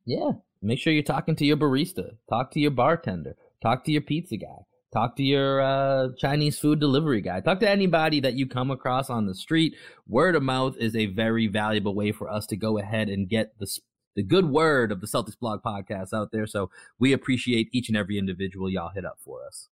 [0.05, 0.31] Yeah,
[0.61, 2.17] make sure you're talking to your barista.
[2.29, 3.35] Talk to your bartender.
[3.61, 4.65] Talk to your pizza guy.
[4.95, 7.41] Talk to your uh, Chinese food delivery guy.
[7.41, 9.75] Talk to anybody that you come across on the street.
[10.07, 13.59] Word of mouth is a very valuable way for us to go ahead and get
[13.59, 13.67] the
[14.15, 16.47] the good word of the Celtics Blog podcast out there.
[16.47, 19.67] So we appreciate each and every individual y'all hit up for us.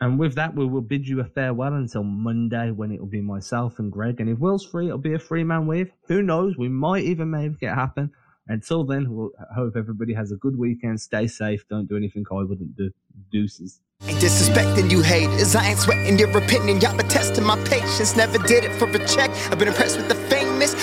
[0.00, 3.20] And with that, we will bid you a farewell until Monday when it will be
[3.20, 4.18] myself and Greg.
[4.18, 5.92] And if Will's free, it'll be a three man wave.
[6.08, 6.56] Who knows?
[6.58, 8.10] We might even make it happen.
[8.48, 11.00] Until then, we'll hope everybody has a good weekend.
[11.00, 11.64] Stay safe.
[11.68, 12.90] Don't do anything I wouldn't do.
[13.30, 13.80] Deuces.
[14.06, 15.54] Ain't disrespecting you haters.
[15.54, 16.80] I ain't sweating your opinion.
[16.80, 18.16] Y'all been testing my patience.
[18.16, 19.30] Never did it for a check.
[19.50, 20.19] I've been impressed with the.